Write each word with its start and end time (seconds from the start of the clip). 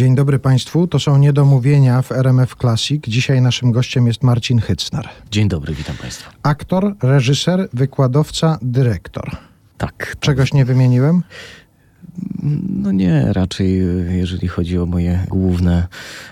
Dzień 0.00 0.14
dobry 0.14 0.38
Państwu, 0.38 0.86
to 0.86 0.98
są 0.98 1.18
niedomówienia 1.18 2.02
w 2.02 2.12
RMF 2.12 2.56
Classic. 2.60 3.04
Dzisiaj 3.08 3.42
naszym 3.42 3.72
gościem 3.72 4.06
jest 4.06 4.22
Marcin 4.22 4.58
Hycnar. 4.58 5.08
Dzień 5.30 5.48
dobry, 5.48 5.74
witam 5.74 5.96
Państwa. 5.96 6.30
Aktor, 6.42 6.94
reżyser, 7.02 7.68
wykładowca, 7.72 8.58
dyrektor. 8.62 9.36
Tak. 9.78 10.16
Czegoś 10.20 10.52
nie 10.52 10.64
wymieniłem? 10.64 11.22
No 12.68 12.92
nie, 12.92 13.32
raczej 13.32 13.82
jeżeli 14.10 14.48
chodzi 14.48 14.78
o 14.78 14.86
moje 14.86 15.26
główne 15.28 15.86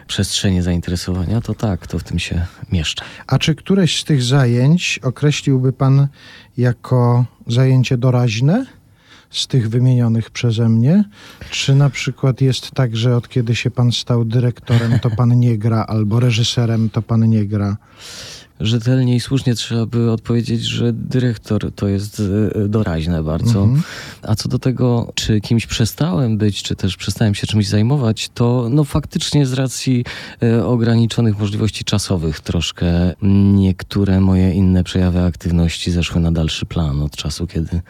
przestrzenie 0.07 0.63
zainteresowania, 0.63 1.41
to 1.41 1.55
tak, 1.55 1.87
to 1.87 1.99
w 1.99 2.05
tym 2.05 2.19
się 2.19 2.47
mieszczę. 2.73 3.05
A 3.27 3.39
czy 3.39 3.55
któreś 3.55 4.01
z 4.01 4.05
tych 4.05 4.23
zajęć 4.23 5.01
określiłby 5.03 5.73
Pan 5.73 6.09
jako 6.57 7.25
zajęcie 7.47 7.99
doraźne? 7.99 8.67
Z 9.31 9.47
tych 9.47 9.69
wymienionych 9.69 10.31
przeze 10.31 10.69
mnie? 10.69 11.05
Czy 11.51 11.75
na 11.75 11.91
przykład 11.91 12.41
jest 12.41 12.71
tak, 12.71 12.97
że 12.97 13.17
od 13.17 13.29
kiedy 13.29 13.57
się 13.57 13.71
pan 13.71 13.93
stał 13.93 14.25
dyrektorem, 14.25 14.99
to 14.99 15.11
pan 15.11 15.41
nie 15.41 15.59
gra, 15.59 15.85
albo 15.89 16.21
reżyserem, 16.21 16.91
to 16.91 17.03
pan 17.03 17.29
nie 17.29 17.47
gra? 17.47 17.77
rzetelnie 18.61 19.17
i 19.17 19.21
słusznie 19.21 19.55
trzeba 19.55 19.87
by 19.87 20.11
odpowiedzieć, 20.11 20.63
że 20.63 20.93
dyrektor 20.93 21.73
to 21.75 21.89
jest 21.89 22.23
e, 22.55 22.69
doraźne 22.69 23.23
bardzo. 23.23 23.63
Mhm. 23.63 23.83
A 24.23 24.35
co 24.35 24.49
do 24.49 24.59
tego, 24.59 25.13
czy 25.15 25.41
kimś 25.41 25.67
przestałem 25.67 26.39
być, 26.39 26.63
czy 26.63 26.77
też 26.77 26.97
przestałem 26.97 27.35
się 27.35 27.47
czymś 27.47 27.69
zajmować, 27.69 28.29
to 28.35 28.69
no 28.71 28.85
faktycznie 28.85 29.47
z 29.47 29.53
racji 29.53 30.05
e, 30.43 30.67
ograniczonych 30.67 31.39
możliwości 31.39 31.85
czasowych 31.85 32.41
troszkę 32.41 33.15
niektóre 33.55 34.21
moje 34.21 34.55
inne 34.55 34.85
przejawy 34.85 35.23
aktywności 35.23 35.91
zeszły 35.91 36.21
na 36.21 36.33
dalszy 36.33 36.67
plan 36.67 37.03
od 37.03 37.17
czasu, 37.17 37.47
kiedy 37.47 37.81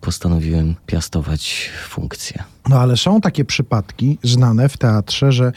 postanowiłem 0.00 0.74
piastować 0.86 1.70
funkcję. 1.88 2.44
No 2.68 2.80
ale 2.80 2.96
są 2.96 3.20
takie 3.20 3.44
przypadki 3.44 4.18
znane 4.22 4.68
w 4.68 4.76
teatrze, 4.76 5.32
że 5.32 5.52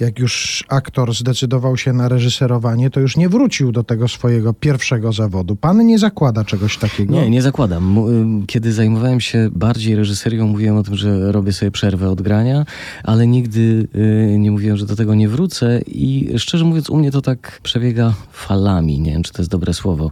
jak 0.00 0.18
już 0.18 0.64
aktor 0.68 1.14
zdecydował 1.14 1.76
się 1.76 1.92
na 1.92 2.08
reżyserowanie, 2.08 2.90
to 2.90 3.00
już 3.00 3.16
nie 3.16 3.28
wrócił 3.28 3.72
do 3.72 3.84
tego 3.84 4.08
swojego 4.08 4.54
pierwszego 4.54 5.12
zawodu. 5.12 5.56
Pan 5.56 5.86
nie 5.86 5.98
zakłada 5.98 6.44
czegoś 6.44 6.78
takiego? 6.78 7.14
Nie, 7.14 7.30
nie 7.30 7.42
zakładam. 7.42 8.06
Kiedy 8.46 8.72
zajmowałem 8.72 9.20
się 9.20 9.48
bardziej 9.52 9.96
reżyserią, 9.96 10.46
mówiłem 10.46 10.76
o 10.76 10.82
tym, 10.82 10.96
że 10.96 11.32
robię 11.32 11.52
sobie 11.52 11.70
przerwę 11.70 12.10
od 12.10 12.22
grania, 12.22 12.64
ale 13.04 13.26
nigdy 13.26 13.88
y, 13.94 14.38
nie 14.38 14.50
mówiłem, 14.50 14.76
że 14.76 14.86
do 14.86 14.96
tego 14.96 15.14
nie 15.14 15.28
wrócę 15.28 15.80
i 15.86 16.38
szczerze 16.38 16.64
mówiąc 16.64 16.90
u 16.90 16.96
mnie 16.96 17.10
to 17.10 17.22
tak 17.22 17.60
przebiega 17.62 18.14
falami. 18.32 19.00
Nie 19.00 19.12
wiem, 19.12 19.22
czy 19.22 19.32
to 19.32 19.42
jest 19.42 19.50
dobre 19.50 19.74
słowo 19.74 20.10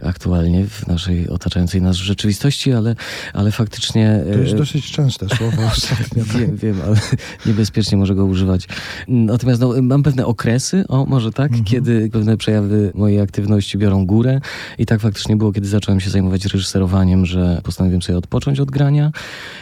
aktualnie 0.00 0.66
w 0.66 0.86
naszej 0.86 1.28
otaczającej 1.28 1.82
nas 1.82 1.96
rzeczywistości, 1.96 2.72
ale, 2.72 2.96
ale 3.32 3.52
faktycznie... 3.52 4.20
To 4.32 4.38
jest 4.38 4.52
y, 4.52 4.56
dosyć 4.56 4.92
częste 4.92 5.36
słowo 5.36 5.62
ostatnio. 5.76 6.24
wiem, 6.24 6.56
wiem, 6.56 6.80
ale 6.86 6.96
niebezpiecznie 7.46 7.98
może 7.98 8.14
go 8.14 8.24
używać. 8.24 8.68
Natomiast 9.08 9.60
no, 9.60 9.74
mam 9.82 10.02
pewne 10.02 10.26
okresy, 10.26 10.84
o 10.88 11.06
może 11.06 11.32
tak, 11.32 11.50
mhm. 11.50 11.64
kiedy 11.64 12.10
pewne 12.12 12.36
przejawy 12.36 12.92
mojej 12.94 13.20
aktywności 13.20 13.78
biorą 13.78 14.06
górę 14.06 14.40
i 14.78 14.86
tak 14.86 15.00
faktycznie 15.00 15.36
było, 15.36 15.52
kiedy 15.52 15.68
zacząłem 15.68 16.00
się 16.00 16.10
zajmować 16.10 16.44
reżyserowaniem, 16.44 17.26
że 17.26 17.60
postanowiłem 17.64 18.02
sobie 18.02 18.18
odpocząć 18.18 18.60
od 18.60 18.70
grania. 18.70 19.10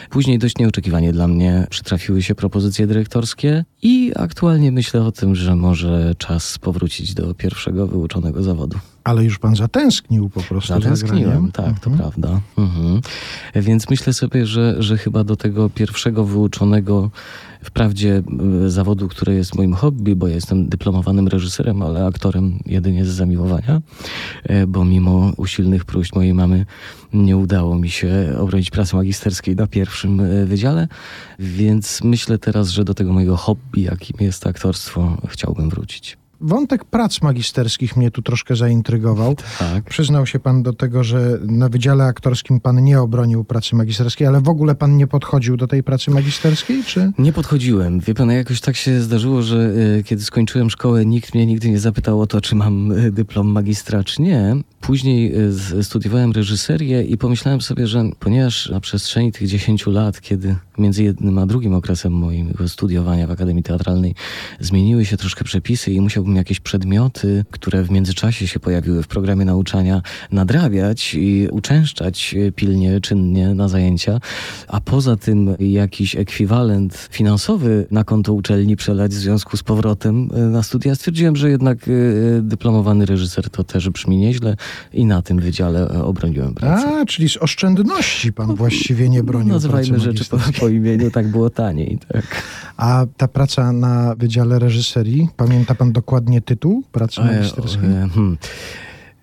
Później 0.09 0.39
dość 0.39 0.57
nieoczekiwanie 0.57 1.13
dla 1.13 1.27
mnie 1.27 1.67
przytrafiły 1.69 2.21
się 2.21 2.35
propozycje 2.35 2.87
dyrektorskie 2.87 3.65
i 3.81 4.11
aktualnie 4.15 4.71
myślę 4.71 5.01
o 5.01 5.11
tym, 5.11 5.35
że 5.35 5.55
może 5.55 6.13
czas 6.17 6.57
powrócić 6.57 7.13
do 7.13 7.33
pierwszego 7.33 7.87
wyuczonego 7.87 8.43
zawodu. 8.43 8.77
Ale 9.03 9.23
już 9.23 9.39
pan 9.39 9.55
zatęsknił 9.55 10.29
po 10.29 10.41
prostu 10.41 10.73
Zatęskniłem, 10.73 11.51
tak, 11.51 11.65
mhm. 11.65 11.79
to 11.81 12.03
prawda. 12.03 12.41
Mhm. 12.57 13.01
Więc 13.55 13.89
myślę 13.89 14.13
sobie, 14.13 14.45
że, 14.45 14.83
że 14.83 14.97
chyba 14.97 15.23
do 15.23 15.35
tego 15.35 15.69
pierwszego 15.69 16.25
wyuczonego 16.25 17.11
wprawdzie 17.63 18.23
e, 18.65 18.69
zawodu, 18.69 19.07
który 19.07 19.35
jest 19.35 19.55
moim 19.55 19.73
hobby, 19.73 20.15
bo 20.15 20.27
ja 20.27 20.35
jestem 20.35 20.69
dyplomowanym 20.69 21.27
reżyserem, 21.27 21.81
ale 21.81 22.05
aktorem 22.05 22.59
jedynie 22.65 23.05
z 23.05 23.09
zamiłowania, 23.09 23.81
e, 24.43 24.67
bo 24.67 24.85
mimo 24.85 25.31
usilnych 25.37 25.85
próśb 25.85 26.15
mojej 26.15 26.33
mamy 26.33 26.65
nie 27.13 27.37
udało 27.37 27.79
mi 27.79 27.89
się 27.89 28.35
obronić 28.39 28.71
pracy 28.71 28.95
magisterskiej 28.95 29.55
na 29.55 29.67
pierwszym 29.67 30.19
e, 30.19 30.45
wydziale, 30.45 30.87
więc 31.39 32.03
myślę 32.03 32.37
teraz, 32.37 32.69
że 32.69 32.83
do 32.83 32.93
tego 32.93 33.13
mojego 33.13 33.37
hobby, 33.37 33.81
jakim 33.81 34.17
jest 34.19 34.47
aktorstwo, 34.47 35.17
chciałbym 35.27 35.69
wrócić. 35.69 36.22
Wątek 36.45 36.85
prac 36.85 37.21
magisterskich 37.21 37.97
mnie 37.97 38.11
tu 38.11 38.21
troszkę 38.21 38.55
zaintrygował. 38.55 39.35
Tak. 39.59 39.83
Przyznał 39.83 40.25
się 40.25 40.39
pan 40.39 40.63
do 40.63 40.73
tego, 40.73 41.03
że 41.03 41.39
na 41.41 41.69
Wydziale 41.69 42.03
Aktorskim 42.03 42.59
pan 42.59 42.83
nie 42.83 43.01
obronił 43.01 43.43
pracy 43.43 43.75
magisterskiej, 43.75 44.27
ale 44.27 44.41
w 44.41 44.49
ogóle 44.49 44.75
pan 44.75 44.97
nie 44.97 45.07
podchodził 45.07 45.57
do 45.57 45.67
tej 45.67 45.83
pracy 45.83 46.11
magisterskiej, 46.11 46.83
czy? 46.83 47.11
Nie 47.17 47.33
podchodziłem. 47.33 47.99
Wie 47.99 48.13
pan, 48.13 48.29
jakoś 48.29 48.61
tak 48.61 48.75
się 48.75 49.01
zdarzyło, 49.01 49.41
że 49.41 49.73
y, 49.99 50.03
kiedy 50.03 50.23
skończyłem 50.23 50.69
szkołę, 50.69 51.05
nikt 51.05 51.33
mnie 51.35 51.45
nigdy 51.45 51.69
nie 51.69 51.79
zapytał 51.79 52.21
o 52.21 52.27
to, 52.27 52.41
czy 52.41 52.55
mam 52.55 52.91
y, 52.91 53.11
dyplom 53.11 53.47
magistra, 53.47 54.03
czy 54.03 54.21
nie. 54.21 54.55
Później 54.81 55.33
y, 55.79 55.83
studiowałem 55.83 56.31
reżyserię 56.31 57.03
i 57.03 57.17
pomyślałem 57.17 57.61
sobie, 57.61 57.87
że 57.87 58.03
ponieważ 58.19 58.69
na 58.69 58.79
przestrzeni 58.79 59.31
tych 59.31 59.47
10 59.47 59.87
lat, 59.87 60.21
kiedy 60.21 60.55
między 60.77 61.03
jednym 61.03 61.37
a 61.37 61.45
drugim 61.45 61.73
okresem 61.73 62.13
mojego 62.13 62.69
studiowania 62.69 63.27
w 63.27 63.31
Akademii 63.31 63.63
Teatralnej 63.63 64.15
zmieniły 64.59 65.05
się 65.05 65.17
troszkę 65.17 65.43
przepisy 65.43 65.91
i 65.91 66.01
musiałbym 66.01 66.32
jakieś 66.35 66.59
przedmioty, 66.59 67.45
które 67.51 67.83
w 67.83 67.91
międzyczasie 67.91 68.47
się 68.47 68.59
pojawiły 68.59 69.03
w 69.03 69.07
programie 69.07 69.45
nauczania, 69.45 70.01
nadrabiać 70.31 71.13
i 71.15 71.47
uczęszczać 71.51 72.35
pilnie, 72.55 73.01
czynnie 73.01 73.53
na 73.55 73.67
zajęcia, 73.67 74.19
a 74.67 74.81
poza 74.81 75.15
tym 75.15 75.55
jakiś 75.59 76.15
ekwiwalent 76.15 77.07
finansowy 77.11 77.87
na 77.91 78.03
konto 78.03 78.33
uczelni 78.33 78.75
przelać 78.75 79.11
w 79.11 79.17
związku 79.17 79.57
z 79.57 79.63
powrotem 79.63 80.29
y, 80.37 80.49
na 80.49 80.63
studia, 80.63 80.95
stwierdziłem, 80.95 81.35
że 81.35 81.49
jednak 81.49 81.87
y, 81.87 82.39
dyplomowany 82.43 83.05
reżyser 83.05 83.49
to 83.49 83.63
też 83.63 83.89
brzmi 83.89 84.17
nieźle 84.17 84.55
i 84.93 85.05
na 85.05 85.21
tym 85.21 85.39
wydziale 85.39 85.89
e, 85.89 86.03
obroniłem 86.03 86.53
pracę. 86.53 87.01
A, 87.01 87.05
czyli 87.05 87.29
z 87.29 87.37
oszczędności 87.37 88.33
pan 88.33 88.55
właściwie 88.55 89.09
nie 89.09 89.23
bronił 89.23 89.53
Nazywajmy 89.53 89.99
rzeczy 89.99 90.25
po, 90.25 90.37
po, 90.59 90.67
imieniu, 90.67 91.11
tak 91.11 91.27
było 91.27 91.49
taniej. 91.49 91.99
Tak. 92.07 92.43
A 92.77 93.05
ta 93.17 93.27
praca 93.27 93.71
na 93.71 94.15
Wydziale 94.15 94.59
Reżyserii, 94.59 95.29
pamięta 95.37 95.75
pan 95.75 95.91
dokładnie 95.91 96.22
tytuł 96.41 96.83
pracy 96.91 97.21
magisterskiej? 97.21 97.89
Hmm. 98.13 98.37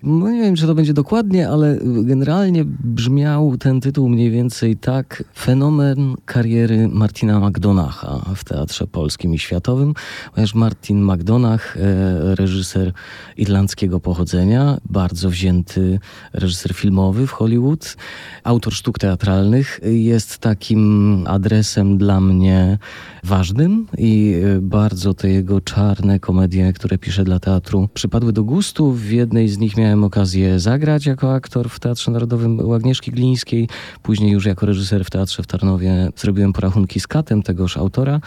No 0.03 0.29
nie 0.29 0.41
wiem, 0.41 0.55
czy 0.55 0.67
to 0.67 0.75
będzie 0.75 0.93
dokładnie, 0.93 1.49
ale 1.49 1.77
generalnie 1.83 2.65
brzmiał 2.83 3.57
ten 3.57 3.81
tytuł 3.81 4.09
mniej 4.09 4.31
więcej 4.31 4.77
tak. 4.77 5.23
Fenomen 5.37 6.15
kariery 6.25 6.87
Martina 6.87 7.39
McDonacha 7.39 8.21
w 8.35 8.43
Teatrze 8.43 8.87
Polskim 8.87 9.33
i 9.33 9.39
Światowym, 9.39 9.93
ponieważ 10.33 10.55
Martin 10.55 11.03
McDonach, 11.03 11.77
e, 11.77 12.35
reżyser 12.35 12.93
irlandzkiego 13.37 13.99
pochodzenia, 13.99 14.77
bardzo 14.89 15.29
wzięty 15.29 15.99
reżyser 16.33 16.73
filmowy 16.73 17.27
w 17.27 17.31
Hollywood, 17.31 17.97
autor 18.43 18.73
sztuk 18.73 18.99
teatralnych, 18.99 19.79
jest 19.83 20.37
takim 20.37 21.23
adresem 21.27 21.97
dla 21.97 22.21
mnie 22.21 22.77
ważnym 23.23 23.87
i 23.97 24.35
e, 24.57 24.61
bardzo 24.61 25.13
te 25.13 25.29
jego 25.29 25.61
czarne 25.61 26.19
komedie, 26.19 26.73
które 26.73 26.97
pisze 26.97 27.23
dla 27.23 27.39
teatru, 27.39 27.89
przypadły 27.93 28.33
do 28.33 28.43
gustu. 28.43 28.91
W 28.91 29.09
jednej 29.09 29.49
z 29.49 29.57
nich 29.57 29.77
miałem 29.77 29.90
miałem 29.91 30.03
okazję 30.03 30.59
zagrać 30.59 31.05
jako 31.05 31.33
aktor 31.33 31.69
w 31.69 31.79
Teatrze 31.79 32.11
Narodowym 32.11 32.59
u 32.59 32.73
Agnieszki 32.73 33.11
Glińskiej, 33.11 33.69
później 34.03 34.31
już 34.31 34.45
jako 34.45 34.65
reżyser 34.65 35.05
w 35.05 35.09
Teatrze 35.09 35.43
w 35.43 35.47
Tarnowie 35.47 36.09
zrobiłem 36.15 36.53
porachunki 36.53 36.99
z 36.99 37.07
Katem, 37.07 37.43
tegoż 37.43 37.77
autora 37.77 38.19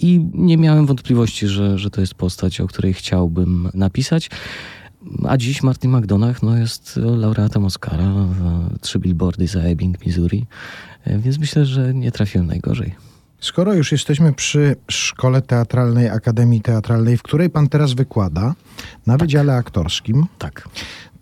i 0.00 0.26
nie 0.34 0.56
miałem 0.56 0.86
wątpliwości, 0.86 1.46
że, 1.46 1.78
że 1.78 1.90
to 1.90 2.00
jest 2.00 2.14
postać, 2.14 2.60
o 2.60 2.66
której 2.66 2.94
chciałbym 2.94 3.70
napisać. 3.74 4.30
A 5.28 5.36
dziś 5.36 5.62
Martin 5.62 5.96
McDonagh 5.96 6.42
no, 6.42 6.56
jest 6.58 6.96
laureatem 6.96 7.64
Oscara 7.64 8.12
trzy 8.80 8.98
billboardy 8.98 9.46
za 9.46 9.60
Ebbing, 9.60 10.06
Missouri, 10.06 10.46
więc 11.06 11.38
myślę, 11.38 11.66
że 11.66 11.94
nie 11.94 12.12
trafiłem 12.12 12.46
najgorzej. 12.46 13.13
Skoro 13.44 13.74
już 13.74 13.92
jesteśmy 13.92 14.32
przy 14.32 14.76
Szkole 14.90 15.42
Teatralnej 15.42 16.08
Akademii 16.08 16.60
Teatralnej, 16.60 17.16
w 17.16 17.22
której 17.22 17.50
pan 17.50 17.68
teraz 17.68 17.92
wykłada, 17.92 18.54
na 19.06 19.12
tak. 19.12 19.20
Wydziale 19.20 19.54
Aktorskim, 19.54 20.26
tak 20.38 20.68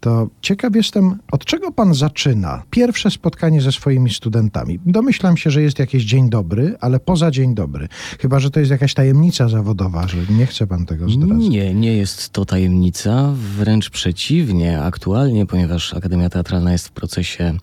to 0.03 0.29
ciekaw 0.41 0.77
jestem, 0.77 1.19
od 1.33 1.45
czego 1.45 1.73
pan 1.73 1.95
zaczyna 1.95 2.63
pierwsze 2.71 3.11
spotkanie 3.11 3.61
ze 3.61 3.73
swoimi 3.73 4.11
studentami. 4.11 4.81
Domyślam 4.87 5.37
się, 5.37 5.51
że 5.51 5.63
jest 5.63 5.79
jakiś 5.79 6.05
dzień 6.05 6.31
dobry, 6.31 6.77
ale 6.81 7.01
poza 7.01 7.31
dzień 7.31 7.55
dobry. 7.55 7.89
Chyba, 8.21 8.41
że 8.41 8.51
to 8.51 8.61
jest 8.61 8.71
jakaś 8.71 8.95
tajemnica 8.95 9.49
zawodowa, 9.49 10.09
że 10.09 10.17
nie 10.31 10.47
chce 10.47 10.67
pan 10.67 10.87
tego 10.87 11.09
zdradzać. 11.09 11.49
Nie, 11.49 11.75
nie 11.75 11.97
jest 11.97 12.31
to 12.31 12.45
tajemnica, 12.45 13.33
wręcz 13.57 13.91
przeciwnie. 13.91 14.83
Aktualnie, 14.83 15.47
ponieważ 15.47 15.95
Akademia 15.95 16.31
Teatralna 16.31 16.73
jest 16.73 16.89
w 16.89 16.93
procesie 16.93 17.55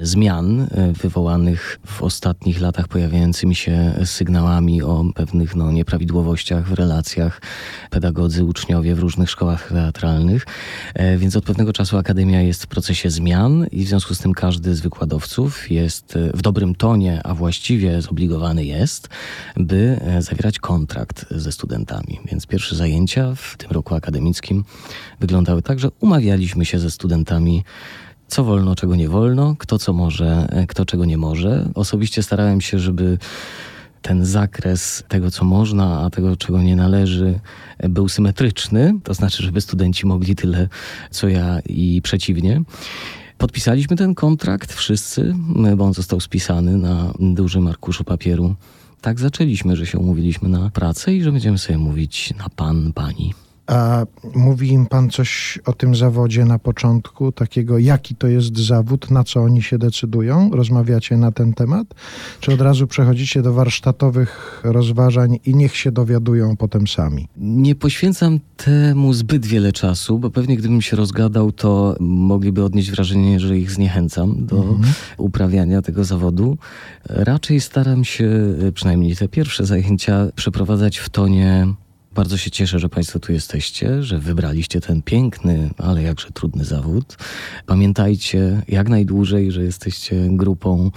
zmian 0.00 0.60
e, 0.60 0.92
wywołanych 0.92 1.80
w 1.86 2.02
ostatnich 2.02 2.60
latach 2.60 2.88
pojawiającymi 2.88 3.54
się 3.54 3.94
sygnałami 4.04 4.82
o 4.82 5.04
pewnych 5.14 5.56
no, 5.56 5.72
nieprawidłowościach 5.72 6.68
w 6.68 6.72
relacjach 6.72 7.42
pedagodzy, 7.90 8.44
uczniowie 8.44 8.94
w 8.94 8.98
różnych 8.98 9.30
szkołach 9.30 9.68
teatralnych, 9.68 10.46
e, 10.94 11.18
więc 11.18 11.36
od 11.36 11.44
pewnego 11.44 11.72
czasu 11.72 11.87
Akademia 11.96 12.42
jest 12.42 12.62
w 12.62 12.66
procesie 12.66 13.10
zmian 13.10 13.66
i 13.72 13.84
w 13.84 13.88
związku 13.88 14.14
z 14.14 14.18
tym 14.18 14.34
każdy 14.34 14.74
z 14.74 14.80
wykładowców 14.80 15.70
jest 15.70 16.16
e, 16.16 16.30
w 16.34 16.42
dobrym 16.42 16.74
tonie, 16.74 17.20
a 17.24 17.34
właściwie 17.34 18.02
zobligowany 18.02 18.64
jest, 18.64 19.08
by 19.56 20.00
e, 20.00 20.22
zawierać 20.22 20.58
kontrakt 20.58 21.26
ze 21.30 21.52
studentami. 21.52 22.20
Więc 22.24 22.46
pierwsze 22.46 22.76
zajęcia 22.76 23.34
w 23.36 23.56
tym 23.56 23.70
roku 23.70 23.94
akademickim 23.94 24.64
wyglądały 25.20 25.62
tak, 25.62 25.78
że 25.78 25.88
umawialiśmy 26.00 26.64
się 26.64 26.78
ze 26.78 26.90
studentami 26.90 27.64
co 28.28 28.44
wolno, 28.44 28.74
czego 28.74 28.96
nie 28.96 29.08
wolno, 29.08 29.56
kto 29.58 29.78
co 29.78 29.92
może, 29.92 30.46
e, 30.50 30.66
kto 30.66 30.84
czego 30.84 31.04
nie 31.04 31.18
może. 31.18 31.68
Osobiście 31.74 32.22
starałem 32.22 32.60
się, 32.60 32.78
żeby 32.78 33.18
ten 34.02 34.24
zakres 34.24 35.04
tego, 35.08 35.30
co 35.30 35.44
można, 35.44 36.00
a 36.00 36.10
tego, 36.10 36.36
czego 36.36 36.62
nie 36.62 36.76
należy, 36.76 37.40
był 37.88 38.08
symetryczny, 38.08 38.94
to 39.04 39.14
znaczy, 39.14 39.42
żeby 39.42 39.60
studenci 39.60 40.06
mogli 40.06 40.36
tyle, 40.36 40.68
co 41.10 41.28
ja 41.28 41.60
i 41.60 42.00
przeciwnie. 42.02 42.62
Podpisaliśmy 43.38 43.96
ten 43.96 44.14
kontrakt 44.14 44.72
wszyscy, 44.72 45.34
bo 45.76 45.84
on 45.84 45.94
został 45.94 46.20
spisany 46.20 46.76
na 46.76 47.12
dużym 47.20 47.66
arkuszu 47.66 48.04
papieru. 48.04 48.54
Tak 49.00 49.20
zaczęliśmy, 49.20 49.76
że 49.76 49.86
się 49.86 49.98
umówiliśmy 49.98 50.48
na 50.48 50.70
pracę 50.70 51.14
i 51.14 51.22
że 51.22 51.32
będziemy 51.32 51.58
sobie 51.58 51.78
mówić 51.78 52.34
na 52.38 52.48
pan, 52.56 52.92
pani. 52.92 53.34
A 53.68 54.06
mówi 54.34 54.68
im 54.68 54.86
pan 54.86 55.10
coś 55.10 55.58
o 55.66 55.72
tym 55.72 55.96
zawodzie 55.96 56.44
na 56.44 56.58
początku, 56.58 57.32
takiego 57.32 57.78
jaki 57.78 58.14
to 58.14 58.28
jest 58.28 58.58
zawód, 58.58 59.10
na 59.10 59.24
co 59.24 59.40
oni 59.40 59.62
się 59.62 59.78
decydują? 59.78 60.50
Rozmawiacie 60.52 61.16
na 61.16 61.32
ten 61.32 61.54
temat? 61.54 61.86
Czy 62.40 62.52
od 62.52 62.60
razu 62.60 62.86
przechodzicie 62.86 63.42
do 63.42 63.52
warsztatowych 63.52 64.60
rozważań 64.64 65.38
i 65.44 65.54
niech 65.54 65.76
się 65.76 65.92
dowiadują 65.92 66.56
potem 66.56 66.86
sami? 66.86 67.28
Nie 67.36 67.74
poświęcam 67.74 68.40
temu 68.56 69.12
zbyt 69.12 69.46
wiele 69.46 69.72
czasu, 69.72 70.18
bo 70.18 70.30
pewnie 70.30 70.56
gdybym 70.56 70.82
się 70.82 70.96
rozgadał, 70.96 71.52
to 71.52 71.96
mogliby 72.00 72.64
odnieść 72.64 72.90
wrażenie, 72.90 73.40
że 73.40 73.58
ich 73.58 73.70
zniechęcam 73.70 74.46
do 74.46 74.56
mhm. 74.56 74.92
uprawiania 75.18 75.82
tego 75.82 76.04
zawodu. 76.04 76.58
Raczej 77.04 77.60
staram 77.60 78.04
się, 78.04 78.30
przynajmniej 78.74 79.16
te 79.16 79.28
pierwsze 79.28 79.66
zajęcia, 79.66 80.26
przeprowadzać 80.34 80.98
w 80.98 81.08
tonie 81.08 81.66
bardzo 82.14 82.36
się 82.36 82.50
cieszę, 82.50 82.78
że 82.78 82.88
Państwo 82.88 83.18
tu 83.18 83.32
jesteście, 83.32 84.02
że 84.02 84.18
wybraliście 84.18 84.80
ten 84.80 85.02
piękny, 85.02 85.70
ale 85.78 86.02
jakże 86.02 86.30
trudny 86.30 86.64
zawód. 86.64 87.16
Pamiętajcie 87.66 88.62
jak 88.68 88.88
najdłużej, 88.88 89.52
że 89.52 89.62
jesteście 89.62 90.28
grupą 90.28 90.90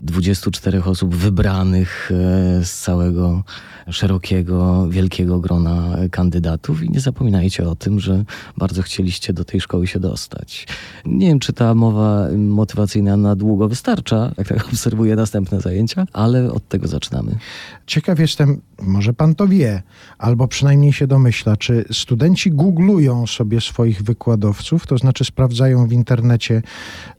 24 0.00 0.84
osób 0.84 1.14
wybranych 1.14 2.10
e, 2.10 2.64
z 2.64 2.80
całego 2.80 3.42
szerokiego, 3.90 4.88
wielkiego 4.88 5.40
grona 5.40 5.96
kandydatów 6.10 6.82
i 6.82 6.90
nie 6.90 7.00
zapominajcie 7.00 7.68
o 7.68 7.74
tym, 7.74 8.00
że 8.00 8.24
bardzo 8.56 8.82
chcieliście 8.82 9.32
do 9.32 9.44
tej 9.44 9.60
szkoły 9.60 9.86
się 9.86 10.00
dostać. 10.00 10.66
Nie 11.06 11.28
wiem, 11.28 11.38
czy 11.38 11.52
ta 11.52 11.74
mowa 11.74 12.28
motywacyjna 12.36 13.16
na 13.16 13.36
długo 13.36 13.68
wystarcza, 13.68 14.32
jak 14.38 14.48
tak 14.48 14.66
obserwuję 14.72 15.16
następne 15.16 15.60
zajęcia, 15.60 16.06
ale 16.12 16.52
od 16.52 16.68
tego 16.68 16.88
zaczynamy. 16.88 17.38
Ciekaw 17.86 18.18
jestem, 18.18 18.60
może 18.82 19.12
pan 19.12 19.34
to 19.34 19.48
wie, 19.48 19.82
albo 20.18 20.48
przynajmniej 20.48 20.92
się 20.92 21.06
domyśla, 21.06 21.56
czy 21.56 21.84
studenci 21.92 22.50
googlują 22.50 23.26
sobie 23.26 23.60
swoich 23.60 24.02
wykładowców, 24.02 24.86
to 24.86 24.98
znaczy 24.98 25.24
sprawdzają 25.24 25.86
w 25.86 25.92
internecie 25.92 26.62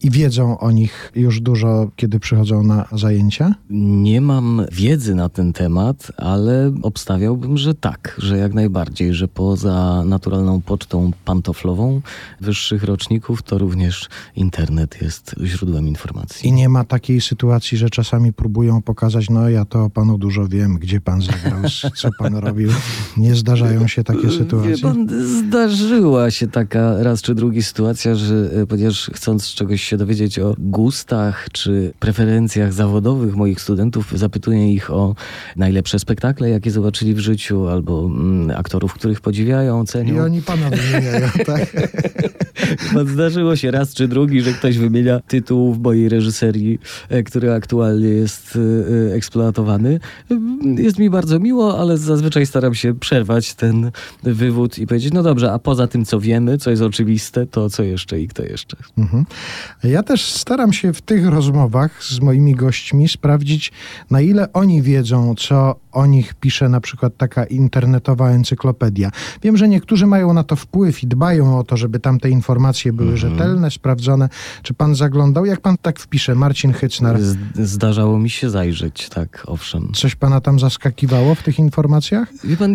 i 0.04 0.12
wiedzą 0.12 0.60
o 0.60 0.72
nich 0.72 1.12
już 1.16 1.42
dużo, 1.42 1.92
kiedy 1.96 2.20
przychodzą 2.20 2.64
na 2.70 2.86
zajęcia? 2.92 3.56
Nie 3.70 4.22
mam 4.22 4.66
wiedzy 4.72 5.16
na 5.16 5.30
ten 5.30 5.54
temat, 5.54 6.12
ale 6.18 6.72
obstawiałbym, 6.82 7.58
że 7.58 7.74
tak, 7.76 8.16
że 8.18 8.38
jak 8.38 8.54
najbardziej, 8.54 9.14
że 9.14 9.28
poza 9.28 10.04
naturalną 10.06 10.62
pocztą 10.62 11.12
pantoflową 11.26 12.02
wyższych 12.42 12.84
roczników, 12.84 13.44
to 13.44 13.58
również 13.58 14.10
internet 14.36 15.02
jest 15.02 15.36
źródłem 15.44 15.88
informacji. 15.88 16.50
I 16.50 16.52
nie 16.52 16.70
ma 16.70 16.84
takiej 16.84 17.22
sytuacji, 17.22 17.78
że 17.78 17.90
czasami 17.90 18.34
próbują 18.34 18.82
pokazać, 18.82 19.30
no 19.30 19.50
ja 19.50 19.66
to 19.66 19.84
o 19.84 19.90
panu 19.90 20.18
dużo 20.18 20.48
wiem, 20.48 20.78
gdzie 20.78 21.02
pan 21.02 21.22
zagrał, 21.22 21.62
co 21.96 22.10
pan 22.20 22.36
robił. 22.48 22.70
Nie 23.18 23.36
zdarzają 23.36 23.88
się 23.88 24.04
takie 24.04 24.32
sytuacje? 24.32 24.78
Pan, 24.78 25.08
zdarzyła 25.40 26.32
się 26.32 26.48
taka 26.48 27.04
raz 27.04 27.22
czy 27.22 27.36
drugi 27.36 27.64
sytuacja, 27.64 28.16
że 28.16 28.50
e, 28.62 28.68
ponieważ 28.68 29.12
chcąc 29.14 29.48
czegoś 29.48 29.82
się 29.84 29.98
dowiedzieć 29.98 30.40
o 30.40 30.56
gustach 30.58 31.48
czy 31.52 31.94
preferencjach 32.00 32.59
zawodowych 32.70 33.36
moich 33.36 33.62
studentów, 33.62 34.12
zapytuję 34.16 34.74
ich 34.74 34.92
o 34.92 35.16
najlepsze 35.56 36.00
spektakle, 36.00 36.50
jakie 36.50 36.72
zobaczyli 36.72 37.14
w 37.14 37.20
życiu, 37.20 37.68
albo 37.68 38.06
mm, 38.06 38.58
aktorów, 38.58 38.94
których 38.94 39.22
podziwiają, 39.22 39.86
cenią. 39.86 40.16
I 40.16 40.20
oni 40.20 40.42
pana 40.42 40.70
wymieniają, 40.70 41.30
tak? 41.46 41.66
Zdarzyło 43.14 43.56
się 43.56 43.72
raz 43.72 43.94
czy 43.94 44.08
drugi, 44.08 44.42
że 44.42 44.54
ktoś 44.54 44.78
wymienia 44.78 45.20
tytuł 45.28 45.74
w 45.74 45.80
mojej 45.80 46.10
reżyserii, 46.10 46.80
e, 47.10 47.24
który 47.24 47.54
aktualnie 47.54 48.08
jest 48.08 48.60
e, 49.12 49.16
eksploatowany. 49.16 50.00
Jest 50.78 51.00
mi 51.00 51.10
bardzo 51.10 51.40
miło, 51.40 51.80
ale 51.80 51.98
zazwyczaj 51.98 52.46
staram 52.46 52.76
się 52.76 52.94
przerwać 52.94 53.54
ten 53.54 53.92
wywód 54.24 54.80
i 54.80 54.88
powiedzieć, 54.88 55.14
no 55.14 55.24
dobrze, 55.24 55.52
a 55.52 55.60
poza 55.60 55.88
tym, 55.88 56.06
co 56.06 56.20
wiemy, 56.20 56.58
co 56.58 56.70
jest 56.70 56.82
oczywiste, 56.82 57.46
to 57.46 57.70
co 57.70 57.84
jeszcze 57.84 58.22
i 58.22 58.28
kto 58.28 58.44
jeszcze. 58.44 58.78
Mhm. 58.98 59.26
Ja 59.84 60.04
też 60.04 60.26
staram 60.26 60.74
się 60.74 60.94
w 60.94 61.02
tych 61.02 61.28
rozmowach 61.28 62.04
z 62.04 62.20
moimi 62.20 62.56
gośćmi 62.56 63.10
sprawdzić, 63.10 63.72
na 64.12 64.22
ile 64.22 64.54
oni 64.54 64.82
wiedzą, 64.82 65.36
co 65.38 65.76
o 65.92 66.06
nich 66.06 66.34
pisze 66.34 66.70
na 66.70 66.82
przykład 66.82 67.18
taka 67.18 67.44
internetowa 67.44 68.30
encyklopedia. 68.30 69.12
Wiem, 69.44 69.58
że 69.58 69.68
niektórzy 69.68 70.08
mają 70.08 70.34
na 70.34 70.44
to 70.44 70.56
wpływ 70.56 71.04
i 71.04 71.08
dbają 71.08 71.60
o 71.60 71.64
to, 71.64 71.78
żeby 71.78 72.00
tam 72.00 72.20
te 72.20 72.30
informacje 72.50 72.94
były 72.94 73.12
mhm. 73.12 73.32
rzetelne, 73.32 73.72
sprawdzone. 73.72 74.30
Czy 74.64 74.74
pan 74.74 74.96
zaglądał? 74.96 75.46
Jak 75.46 75.62
pan 75.62 75.78
tak 75.82 76.00
wpisze, 76.00 76.36
Marcin 76.36 76.74
Hycnar? 76.74 77.20
Zdarzało 77.56 78.20
mi 78.20 78.30
się 78.30 78.50
zajrzeć, 78.50 79.10
tak, 79.10 79.44
owszem. 79.48 79.92
Coś 79.94 80.16
pana 80.16 80.42
tam 80.42 80.60
zaskakiwało 80.60 81.36
w 81.36 81.44
tych 81.44 81.60
informacjach? 81.60 82.34
Wie 82.44 82.58
pan, 82.58 82.74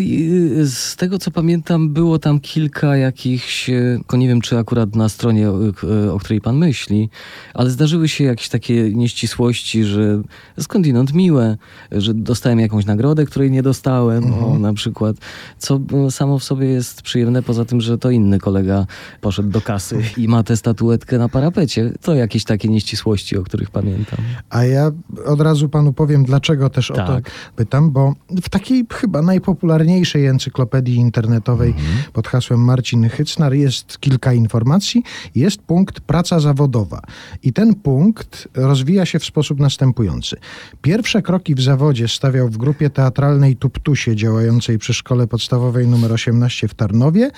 z 0.63 0.95
tego 0.95 1.19
co 1.19 1.31
pamiętam, 1.31 1.89
było 1.89 2.19
tam 2.19 2.39
kilka 2.39 2.97
jakichś, 2.97 3.69
e, 3.69 3.99
nie 4.13 4.27
wiem 4.27 4.41
czy 4.41 4.57
akurat 4.57 4.95
na 4.95 5.09
stronie, 5.09 5.49
o, 5.49 5.59
e, 5.67 6.13
o 6.13 6.19
której 6.19 6.41
pan 6.41 6.57
myśli, 6.57 7.09
ale 7.53 7.69
zdarzyły 7.69 8.09
się 8.09 8.23
jakieś 8.23 8.49
takie 8.49 8.93
nieścisłości, 8.93 9.83
że 9.83 10.21
skądinąd 10.59 11.13
miłe, 11.13 11.57
że 11.91 12.13
dostałem 12.13 12.59
jakąś 12.59 12.85
nagrodę, 12.85 13.25
której 13.25 13.51
nie 13.51 13.63
dostałem, 13.63 14.23
mhm. 14.23 14.43
o, 14.43 14.59
na 14.59 14.73
przykład, 14.73 15.15
co 15.57 15.79
samo 16.09 16.39
w 16.39 16.43
sobie 16.43 16.67
jest 16.67 17.01
przyjemne, 17.01 17.43
poza 17.43 17.65
tym, 17.65 17.81
że 17.81 17.97
to 17.97 18.09
inny 18.09 18.39
kolega 18.39 18.85
poszedł 19.21 19.49
do 19.49 19.61
kasy 19.65 20.03
i 20.17 20.27
ma 20.27 20.43
tę 20.43 20.57
statuetkę 20.57 21.17
na 21.17 21.29
parapecie. 21.29 21.91
To 22.01 22.15
jakieś 22.15 22.43
takie 22.43 22.69
nieścisłości, 22.69 23.37
o 23.37 23.43
których 23.43 23.69
pamiętam. 23.69 24.19
A 24.49 24.63
ja 24.63 24.91
od 25.25 25.41
razu 25.41 25.69
panu 25.69 25.93
powiem, 25.93 26.25
dlaczego 26.25 26.69
też 26.69 26.87
tak. 26.87 26.97
o 26.97 27.07
to 27.07 27.13
tak. 27.13 27.31
pytam, 27.55 27.91
bo 27.91 28.13
w 28.29 28.49
takiej 28.49 28.85
chyba 28.93 29.21
najpopularniejszej 29.21 30.25
encyklopedii 30.25 30.95
internetowej 30.95 31.69
mhm. 31.69 31.87
pod 32.13 32.27
hasłem 32.27 32.59
Marcin 32.59 33.09
Hycnar 33.09 33.53
jest 33.53 33.99
kilka 33.99 34.33
informacji. 34.33 35.03
Jest 35.35 35.61
punkt 35.61 35.99
praca 35.99 36.39
zawodowa. 36.39 37.01
I 37.43 37.53
ten 37.53 37.75
punkt 37.75 38.47
rozwija 38.53 39.05
się 39.05 39.19
w 39.19 39.25
sposób 39.25 39.59
następujący. 39.59 40.37
Pierwsze 40.81 41.21
kroki 41.21 41.55
w 41.55 41.61
zawodzie 41.61 42.07
stawiał 42.07 42.49
w 42.49 42.57
grupie 42.57 42.89
teatralnej 42.89 43.55
Tuptusie 43.55 44.15
działającej 44.15 44.77
przy 44.77 44.93
szkole 44.93 45.27
podstawowej 45.27 45.85
nr 45.85 46.13
18 46.13 46.67
w 46.67 46.73
Tarnowie 46.73 47.31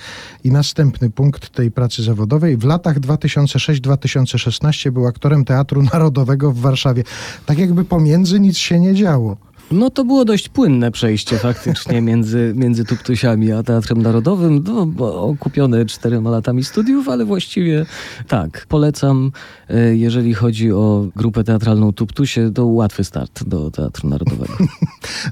i 0.44 0.50
następny 0.50 1.10
punkt 1.10 1.50
tej 1.50 1.70
pracy 1.70 2.02
zawodowej 2.02 2.17
w 2.56 2.64
latach 2.64 3.00
2006-2016 3.00 4.90
był 4.90 5.06
aktorem 5.06 5.44
Teatru 5.44 5.82
Narodowego 5.82 6.52
w 6.52 6.58
Warszawie. 6.58 7.04
Tak 7.46 7.58
jakby 7.58 7.84
pomiędzy 7.84 8.40
nic 8.40 8.56
się 8.58 8.80
nie 8.80 8.94
działo. 8.94 9.47
No 9.70 9.90
to 9.90 10.04
było 10.04 10.24
dość 10.24 10.48
płynne 10.48 10.90
przejście 10.90 11.38
faktycznie 11.38 12.00
między, 12.08 12.52
między 12.56 12.84
Tuptusiami 12.84 13.52
a 13.52 13.62
Teatrem 13.62 14.02
Narodowym. 14.02 14.64
No, 14.66 14.86
okupione 15.22 15.86
czterema 15.86 16.30
latami 16.30 16.64
studiów, 16.64 17.08
ale 17.08 17.24
właściwie 17.24 17.86
tak. 18.28 18.66
Polecam, 18.68 19.32
e, 19.68 19.96
jeżeli 19.96 20.34
chodzi 20.34 20.72
o 20.72 21.06
grupę 21.16 21.44
teatralną 21.44 21.92
Tuptusie, 21.92 22.50
to 22.54 22.66
łatwy 22.66 23.04
start 23.04 23.44
do 23.44 23.70
Teatru 23.70 24.08
Narodowego. 24.08 24.54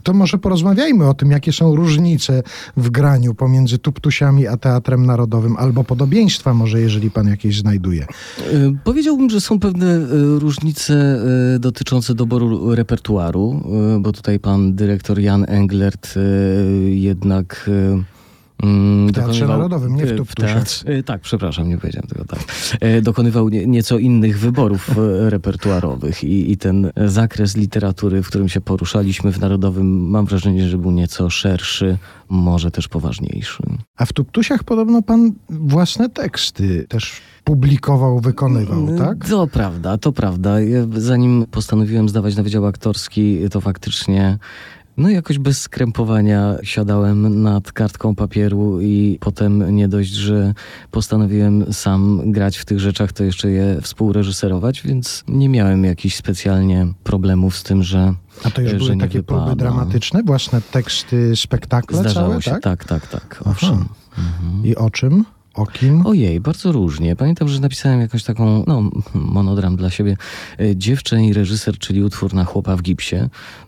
To 0.03 0.13
może 0.13 0.39
porozmawiajmy 0.39 1.09
o 1.09 1.15
tym, 1.15 1.31
jakie 1.31 1.53
są 1.53 1.77
różnice 1.77 2.43
w 2.77 2.91
graniu 2.91 3.35
pomiędzy 3.35 3.79
Tuptusiami 3.79 4.47
a 4.47 4.57
Teatrem 4.57 5.07
Narodowym, 5.07 5.57
albo 5.57 5.85
podobieństwa 5.85 6.55
może, 6.55 6.81
jeżeli 6.81 7.11
pan 7.11 7.29
jakieś 7.29 7.59
znajduje. 7.59 8.03
E, 8.03 8.07
powiedziałbym, 8.85 9.31
że 9.31 9.41
są 9.41 9.59
pewne 9.59 9.87
e, 9.87 9.99
różnice 10.39 11.21
dotyczące 11.61 12.15
doboru 12.15 12.75
repertuaru, 12.75 13.63
bo 14.01 14.13
tutaj 14.27 14.39
pan 14.41 14.75
dyrektor 14.75 15.19
Jan 15.21 15.45
Englert 15.49 16.15
jednak 16.89 17.71
mm, 18.63 19.09
W 19.09 19.13
Teatrze 19.13 19.33
dokonywał- 19.33 19.49
Narodowym, 19.49 19.97
nie 19.97 20.07
w 20.07 20.13
e, 20.13 20.17
Tuptusiach. 20.17 20.63
teatrze- 20.65 20.89
e, 20.91 21.03
Tak, 21.03 21.21
przepraszam, 21.21 21.69
nie 21.69 21.79
powiedziałem 21.79 22.09
tego 22.09 22.25
tak. 22.25 22.39
E, 22.81 23.03
Dokonywał 23.03 23.49
nie, 23.49 23.67
nieco 23.67 23.99
innych 23.99 24.39
wyborów 24.39 24.91
e, 24.99 25.31
repertuarowych 25.31 26.25
i, 26.25 26.53
i 26.53 26.57
ten 26.57 26.91
zakres 27.07 27.57
literatury, 27.57 28.23
w 28.23 28.29
którym 28.29 28.49
się 28.49 28.61
poruszaliśmy 28.61 29.33
w 29.33 29.41
Narodowym, 29.41 30.09
mam 30.11 30.27
wrażenie, 30.27 30.69
że 30.69 30.79
był 30.79 30.91
nieco 30.91 31.31
szerszy, 31.31 31.99
może 32.29 32.71
też 32.71 32.89
poważniejszy. 32.89 33.63
A 33.97 34.07
w 34.07 34.13
Tuptusiach 34.13 34.65
podobno 34.65 35.03
pan 35.03 35.33
własne 35.51 36.09
teksty 36.11 36.87
też 36.89 37.13
publikował, 37.51 38.21
wykonywał, 38.21 38.79
Mm, 38.79 38.99
tak? 38.99 39.29
To 39.29 39.47
prawda, 39.47 39.99
to 39.99 40.13
prawda. 40.13 40.61
Ja, 40.61 40.79
zanim 40.97 41.47
postanowiłem 41.51 42.09
zdawać 42.09 42.37
na 42.37 42.43
Wydział 42.43 42.67
Aktorski, 42.67 43.39
to 43.51 43.61
faktycznie 43.61 44.39
no 44.97 45.09
jakoś 45.11 45.39
bez 45.39 45.61
skrępowania 45.61 46.57
siadałem 46.63 47.43
nad 47.43 47.73
kartką 47.73 48.15
papieru 48.15 48.81
i 48.81 49.19
potem 49.21 49.77
nie 49.77 49.89
dość, 49.89 50.11
że 50.11 50.55
postanowiłem 50.91 51.73
sam 51.73 52.33
grać 52.33 52.57
w 52.57 52.65
tych 52.65 52.81
rzeczach, 52.81 53.13
to 53.13 53.25
jeszcze 53.25 53.51
je 53.51 53.79
współreżyserować, 53.83 54.83
więc 54.83 55.25
nie 55.29 55.49
miałem 55.49 55.85
jakichś 55.85 56.17
specjalnie 56.17 56.87
problemów 57.05 57.57
z 57.57 57.63
tym, 57.63 57.83
że 57.83 58.15
A 58.45 58.51
to 58.51 58.61
już 58.63 58.71
że 58.71 58.77
były 58.79 58.97
takie 58.97 59.23
próby 59.23 59.43
wypada. 59.43 59.57
dramatyczne, 59.57 60.23
własne 60.23 60.61
teksty, 60.61 61.37
spektakle 61.37 61.99
zdarzało 61.99 62.29
całe, 62.29 62.43
się. 62.43 62.51
tak? 62.51 62.63
Tak, 62.63 62.85
tak, 62.85 63.07
tak. 63.07 63.43
Owszem. 63.45 63.85
Mhm. 64.19 64.65
I 64.67 64.77
o 64.77 64.91
czym? 64.91 65.25
O 65.57 65.67
kim? 65.67 66.07
Ojej, 66.07 66.41
bardzo 66.41 66.73
różnie. 66.73 67.17
Pamiętam, 67.17 67.49
że 67.49 67.61
napisałem 67.61 68.01
jakąś 68.01 68.25
taką, 68.25 68.65
no, 68.67 68.91
monodram 69.15 69.77
dla 69.77 69.91
siebie. 69.91 70.17
e, 70.61 70.77
Dziewczę 70.77 71.23
i 71.23 71.33
reżyser, 71.33 71.79
czyli 71.79 72.03
utwór 72.03 72.35
na 72.35 72.45
chłopa 72.45 72.77
w 72.77 72.83
gipsie. 72.83 73.17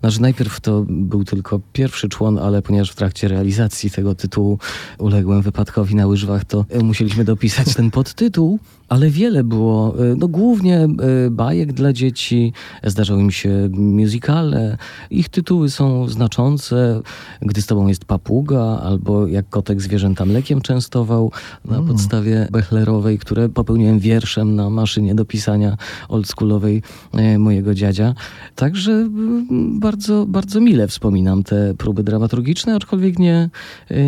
Znaczy 0.00 0.23
najpierw 0.23 0.61
to 0.61 0.85
był 0.88 1.25
tylko 1.25 1.61
pierwszy 1.73 2.09
człon, 2.09 2.38
ale 2.38 2.62
ponieważ 2.62 2.90
w 2.90 2.95
trakcie 2.95 3.28
realizacji 3.28 3.90
tego 3.90 4.14
tytułu 4.14 4.59
uległem 4.99 5.42
wypadkowi 5.42 5.95
na 5.95 6.07
łyżwach, 6.07 6.45
to 6.45 6.64
musieliśmy 6.83 7.25
dopisać 7.25 7.75
ten 7.75 7.90
podtytuł. 7.90 8.59
Ale 8.88 9.11
wiele 9.11 9.45
było, 9.45 9.95
e, 9.99 10.14
no 10.16 10.28
głównie 10.28 10.78
e, 10.78 10.88
bajek 11.30 11.73
dla 11.73 11.92
dzieci, 11.92 12.52
zdarzały 12.85 13.23
mi 13.23 13.33
się 13.33 13.68
musicale. 13.73 14.76
Ich 15.11 15.28
tytuły 15.28 15.71
są 15.71 16.09
znaczące. 16.09 17.00
Gdy 17.42 17.62
z 17.62 17.66
tobą 17.66 17.87
jest 17.87 18.04
papuga, 18.04 18.61
albo 18.61 19.26
jak 19.26 19.49
kotek 19.49 19.83
zwierzęta 19.83 20.25
mlekiem 20.25 20.61
częstował 20.61 21.33
na 21.64 21.83
podstawie 21.83 22.49
Bechlerowej, 22.50 23.18
które 23.18 23.49
popełniłem 23.49 23.99
wierszem 23.99 24.57
na 24.57 24.71
maszynie 24.71 25.14
do 25.14 25.25
pisania 25.25 25.76
oldschoolowej 26.09 26.83
e, 27.12 27.38
mojego 27.38 27.75
dziadzia. 27.75 28.14
Także 28.54 28.92
mm, 28.92 29.80
bardzo, 29.80 30.26
bardzo 30.26 30.61
mile 30.61 30.88
wspominam 30.88 31.42
te 31.42 31.75
próby 31.75 32.02
dramaturgiczne, 32.02 32.75
aczkolwiek 32.75 33.18
nie, 33.18 33.50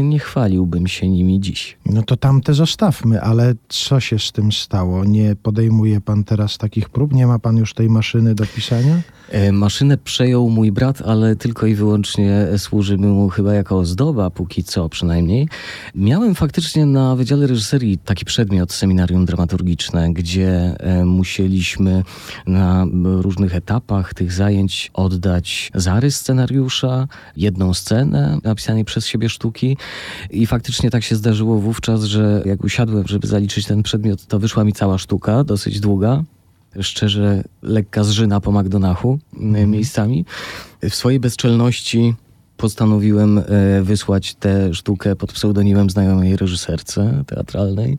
nie 0.03 0.19
chwaliłbym 0.19 0.87
się 0.87 1.09
nimi 1.09 1.41
dziś. 1.41 1.79
No 1.87 2.03
to 2.03 2.17
tamte 2.17 2.55
zostawmy, 2.55 3.23
ale 3.23 3.55
co 3.69 4.01
się 4.01 4.19
z 4.19 4.33
tym 4.33 4.53
stało? 4.71 5.05
Nie 5.05 5.37
podejmuje 5.37 6.01
pan 6.01 6.25
teraz 6.25 6.59
takich 6.59 6.89
prób? 6.89 7.13
Nie 7.13 7.27
ma 7.27 7.39
pan 7.39 7.57
już 7.57 7.75
tej 7.75 7.91
maszyny 7.91 8.35
do 8.35 8.47
pisania? 8.47 9.01
E, 9.31 9.53
Maszynę 9.53 9.99
przejął 9.99 10.51
mój 10.51 10.73
brat, 10.73 11.03
ale 11.03 11.37
tylko 11.37 11.67
i 11.67 11.75
wyłącznie 11.75 12.47
służy 12.59 12.99
mu 12.99 13.29
chyba 13.29 13.55
jako 13.55 13.79
ozdoba, 13.79 14.31
póki 14.31 14.65
co 14.65 14.89
przynajmniej. 14.89 15.49
Miałem 15.95 16.35
faktycznie 16.35 16.87
na 16.87 17.17
Wydziale 17.17 17.47
Reżyserii 17.47 17.99
taki 17.99 18.25
przedmiot, 18.25 18.73
seminarium 18.73 19.25
dramaturgiczne, 19.25 20.13
gdzie 20.13 20.51
e, 20.79 21.05
musieliśmy 21.05 22.03
na 22.47 22.87
różnych 23.03 23.55
etapach 23.55 24.15
tych 24.15 24.33
zajęć 24.33 24.91
oddać 24.95 25.71
zarys 25.75 26.17
scenariusza, 26.17 27.09
jedną 27.37 27.75
scenę 27.75 28.39
napisanej 28.45 28.85
przez 28.85 29.07
siebie 29.07 29.29
sztuki 29.29 29.77
i 30.31 30.47
faktycznie 30.47 30.91
tak 30.91 31.03
się 31.03 31.17
zdarzyło 31.17 31.59
wówczas, 31.59 32.05
że 32.05 32.43
jak 32.47 32.65
usiadłem, 32.65 33.07
żeby 33.07 33.27
zaliczyć 33.27 33.67
ten 33.67 33.83
przedmiot, 33.83 34.27
to 34.27 34.39
wyszła 34.39 34.65
mi 34.65 34.73
cała 34.73 34.99
sztuka, 34.99 35.45
dosyć 35.45 35.81
długa 35.81 36.25
szczerze 36.81 37.45
lekka 37.63 38.05
zżyna 38.05 38.41
po 38.41 38.53
McDonachu 38.53 39.19
e, 39.55 39.67
miejscami. 39.67 40.25
W 40.83 40.95
swojej 40.95 41.21
bezczelności 41.21 42.15
postanowiłem 42.61 43.39
e, 43.39 43.43
wysłać 43.83 44.35
tę 44.35 44.75
sztukę 44.75 45.17
pod 45.17 45.33
pseudonimem 45.33 45.91
znajomej 45.91 46.37
reżyserce 46.37 47.25
teatralnej, 47.27 47.99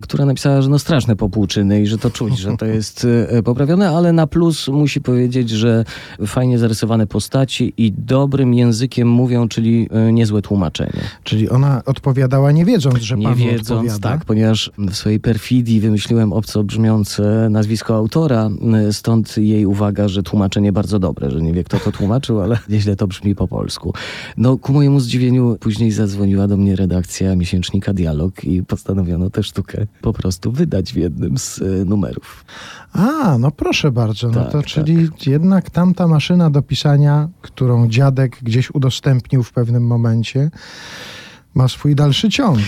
która 0.00 0.24
napisała, 0.24 0.62
że 0.62 0.68
no 0.68 0.78
straszne 0.78 1.16
popłuczyny 1.16 1.82
i 1.82 1.86
że 1.86 1.98
to 1.98 2.10
czuć, 2.10 2.38
że 2.38 2.56
to 2.56 2.66
jest 2.76 3.06
e, 3.28 3.42
poprawione, 3.42 3.90
ale 3.90 4.12
na 4.12 4.26
plus 4.26 4.68
musi 4.68 5.00
powiedzieć, 5.00 5.50
że 5.50 5.84
fajnie 6.26 6.58
zarysowane 6.58 7.06
postaci 7.06 7.74
i 7.76 7.92
dobrym 7.92 8.54
językiem 8.54 9.08
mówią, 9.08 9.48
czyli 9.48 9.88
e, 9.90 10.12
niezłe 10.12 10.42
tłumaczenie. 10.42 11.00
Czyli 11.24 11.50
ona 11.50 11.82
odpowiadała 11.84 12.52
nie 12.52 12.64
wiedząc, 12.64 12.98
że 12.98 13.16
Nie 13.16 13.24
panu 13.24 13.36
wiedząc, 13.36 13.70
odpowiada? 13.70 13.98
tak, 13.98 14.24
ponieważ 14.24 14.70
w 14.78 14.96
swojej 14.96 15.20
perfidii 15.20 15.80
wymyśliłem 15.80 16.32
obco 16.32 16.64
brzmiące 16.64 17.48
nazwisko 17.50 17.96
autora, 17.96 18.50
stąd 18.92 19.36
jej 19.38 19.66
uwaga, 19.66 20.08
że 20.08 20.22
tłumaczenie 20.22 20.72
bardzo 20.72 20.98
dobre, 20.98 21.30
że 21.30 21.42
nie 21.42 21.52
wie 21.52 21.64
kto 21.64 21.78
to 21.78 21.92
tłumaczył, 21.92 22.40
ale 22.40 22.58
nieźle 22.68 22.96
to 22.96 23.06
brzmi 23.06 23.34
po 23.34 23.48
polsku. 23.48 23.92
No 24.36 24.58
ku 24.58 24.72
mojemu 24.72 25.00
zdziwieniu 25.00 25.56
później 25.60 25.90
zadzwoniła 25.90 26.48
do 26.48 26.56
mnie 26.56 26.76
redakcja 26.76 27.36
miesięcznika 27.36 27.92
Dialog 27.92 28.44
i 28.44 28.62
postanowiono 28.62 29.30
tę 29.30 29.42
sztukę 29.42 29.86
po 30.00 30.12
prostu 30.12 30.52
wydać 30.52 30.92
w 30.92 30.96
jednym 30.96 31.38
z 31.38 31.58
y, 31.58 31.84
numerów. 31.86 32.44
A, 32.92 33.38
no 33.38 33.50
proszę 33.50 33.92
bardzo. 33.92 34.28
No 34.28 34.34
Tak, 34.34 34.52
to 34.52 34.58
tak. 34.58 34.66
czyli 34.66 35.08
jednak 35.26 35.70
tamta 35.70 36.08
maszyna 36.08 36.50
do 36.50 36.62
pisania, 36.62 37.28
którą 37.42 37.88
dziadek 37.88 38.38
gdzieś 38.42 38.70
udostępnił 38.70 39.42
w 39.42 39.52
pewnym 39.52 39.86
momencie, 39.86 40.50
ma 41.56 41.68
swój 41.68 41.94
dalszy 41.94 42.28
ciąg. 42.28 42.58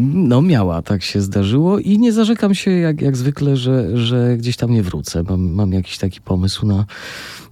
No 0.00 0.42
miała, 0.42 0.82
tak 0.82 1.02
się 1.02 1.20
zdarzyło 1.20 1.78
i 1.78 1.98
nie 1.98 2.12
zarzekam 2.12 2.54
się 2.54 2.70
jak, 2.70 3.00
jak 3.00 3.16
zwykle, 3.16 3.56
że, 3.56 3.98
że 3.98 4.36
gdzieś 4.36 4.56
tam 4.56 4.70
nie 4.70 4.82
wrócę. 4.82 5.22
Mam, 5.22 5.40
mam 5.40 5.72
jakiś 5.72 5.98
taki 5.98 6.20
pomysł 6.20 6.66
na... 6.66 6.86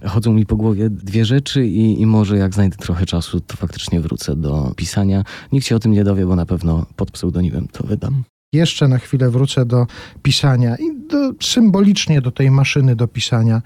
Chodzą 0.05 0.33
mi 0.33 0.45
po 0.45 0.55
głowie 0.55 0.89
dwie 0.89 1.25
rzeczy 1.25 1.67
i, 1.67 2.01
i 2.01 2.05
może 2.05 2.37
jak 2.37 2.53
znajdę 2.53 2.77
trochę 2.77 3.05
czasu, 3.05 3.39
to 3.39 3.57
faktycznie 3.57 3.99
wrócę 3.99 4.35
do 4.35 4.73
pisania. 4.75 5.23
Nikt 5.51 5.67
się 5.67 5.75
o 5.75 5.79
tym 5.79 5.91
nie 5.91 6.03
dowie, 6.03 6.25
bo 6.25 6.35
na 6.35 6.45
pewno 6.45 6.85
pod 6.95 7.11
pseudonimem 7.11 7.67
to 7.67 7.87
wydam. 7.87 8.23
Jeszcze 8.53 8.87
na 8.87 8.97
chwilę 8.97 9.29
wrócę 9.29 9.65
do 9.65 9.87
pisania 10.21 10.75
i 10.75 11.07
do, 11.09 11.31
symbolicznie 11.41 12.21
do 12.21 12.31
tej 12.31 12.51
maszyny 12.51 12.95
do 12.95 13.07
pisania, 13.07 13.61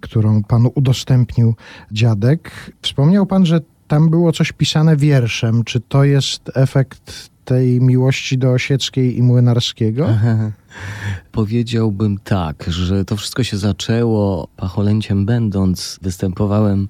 którą 0.00 0.42
panu 0.42 0.72
udostępnił 0.74 1.54
dziadek. 1.92 2.72
Wspomniał 2.82 3.26
pan, 3.26 3.46
że 3.46 3.60
tam 3.92 4.10
było 4.10 4.32
coś 4.32 4.52
pisane 4.52 4.96
wierszem. 4.96 5.64
Czy 5.64 5.80
to 5.80 6.04
jest 6.04 6.50
efekt 6.54 7.30
tej 7.44 7.80
miłości 7.80 8.38
do 8.38 8.50
Osieckiej 8.50 9.18
i 9.18 9.22
Młynarskiego? 9.22 10.06
Powiedziałbym 11.32 12.18
tak, 12.24 12.64
że 12.68 13.04
to 13.04 13.16
wszystko 13.16 13.42
się 13.44 13.56
zaczęło 13.56 14.48
pacholęciem 14.56 15.26
będąc. 15.26 15.98
Występowałem 16.02 16.88